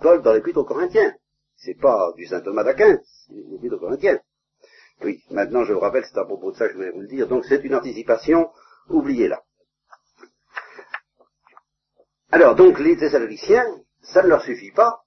[0.00, 1.14] Paul dans l'Épître aux Corinthiens.
[1.56, 4.20] C'est pas du saint Thomas d'Aquin, c'est l'Épître aux Corinthiens.
[5.02, 7.08] Oui, maintenant je vous rappelle, c'est à propos de ça que je voulais vous le
[7.08, 8.50] dire, donc c'est une anticipation,
[8.88, 9.42] oubliez-la.
[12.30, 13.64] Alors, donc, les Thessaloniciens,
[14.12, 15.02] ça ne leur suffit pas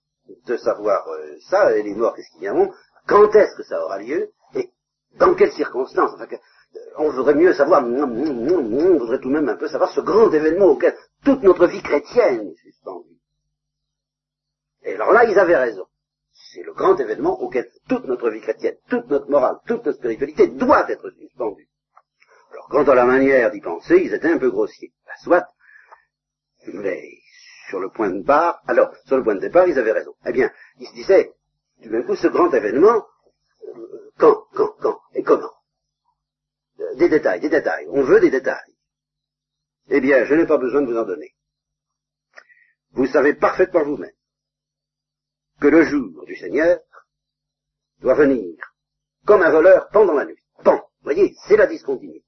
[0.46, 2.72] de savoir euh, ça, et les morts, qu'est-ce qu'ils viendront,
[3.08, 4.72] quand est-ce que ça aura lieu, et
[5.16, 6.12] dans quelles circonstances.
[6.14, 6.28] Enfin,
[6.98, 10.68] on voudrait mieux savoir, on voudrait tout de même un peu savoir ce grand événement
[10.68, 13.18] auquel toute notre vie chrétienne est suspendue.
[14.84, 15.86] Et alors là, ils avaient raison.
[16.54, 20.48] C'est le grand événement auquel toute notre vie chrétienne, toute notre morale, toute notre spiritualité
[20.48, 21.68] doit être suspendue.
[22.52, 24.94] Alors, quant à la manière d'y penser, ils étaient un peu grossiers.
[25.06, 25.48] Ben, soit,
[26.68, 27.02] mais
[27.72, 30.14] sur le point de départ, alors, sur le point de départ, ils avaient raison.
[30.26, 31.34] Eh bien, ils se disaient,
[31.80, 33.08] du même coup, ce grand événement,
[33.64, 35.54] euh, quand, quand, quand, et comment?
[36.82, 37.88] Euh, Des détails, des détails.
[37.90, 38.76] On veut des détails.
[39.88, 41.34] Eh bien, je n'ai pas besoin de vous en donner.
[42.92, 44.12] Vous savez parfaitement vous-même
[45.62, 46.80] que le jour du Seigneur
[48.00, 48.54] doit venir
[49.26, 50.44] comme un voleur pendant la nuit.
[50.66, 52.26] Vous voyez, c'est la discontinuité.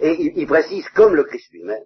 [0.00, 1.84] Et il, précise, comme le Christ lui-même,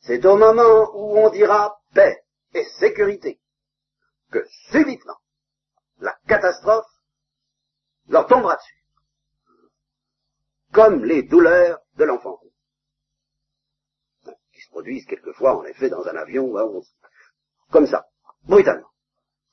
[0.00, 2.24] c'est au moment où on dira paix
[2.54, 3.40] et sécurité
[4.30, 5.18] que subitement
[6.00, 6.86] la catastrophe
[8.08, 8.84] leur tombera dessus.
[10.72, 12.40] Comme les douleurs de l'enfant.
[14.52, 16.52] Qui se produisent quelquefois, en effet, dans un avion,
[17.70, 18.06] comme ça,
[18.44, 18.90] brutalement.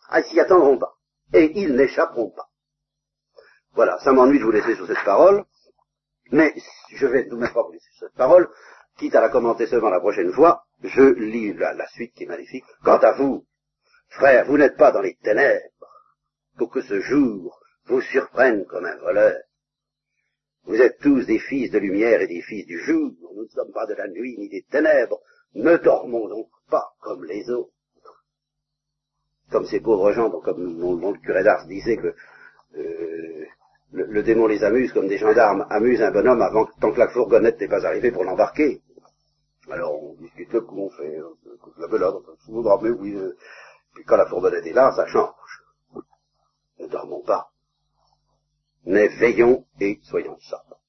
[0.09, 0.95] Ah, ils s'y attendront pas.
[1.33, 2.49] Et ils n'échapperont pas.
[3.73, 5.45] Voilà, ça m'ennuie de vous laisser sur cette parole,
[6.31, 6.53] mais
[6.91, 8.49] je vais tout même pas vous laisser sur cette parole,
[8.97, 12.63] quitte à la commenter seulement la prochaine fois, je lis la, suite qui est magnifique.
[12.83, 13.45] Quant à vous,
[14.09, 15.69] frères, vous n'êtes pas dans les ténèbres,
[16.57, 19.37] pour que ce jour vous surprenne comme un voleur.
[20.63, 23.71] Vous êtes tous des fils de lumière et des fils du jour, nous ne sommes
[23.71, 25.19] pas de la nuit ni des ténèbres,
[25.53, 27.71] ne dormons donc pas comme les autres
[29.51, 32.13] comme ces pauvres gens, comme le curé d'Ars disait que
[32.77, 33.45] euh,
[33.91, 37.59] le, démon les amuse comme des gendarmes amusent un bonhomme avant tant que la fourgonnette
[37.59, 38.81] n'est pas arrivée pour l'embarquer.
[39.70, 41.34] Alors on discute comment on fait, euh,
[41.78, 42.16] la belade,
[42.49, 43.36] on mais oui, euh,
[43.93, 45.34] puis quand la fourgonnette est là, ça change.
[46.80, 47.51] Ne dormons pas,
[48.86, 50.80] mais veillons et soyons sobres.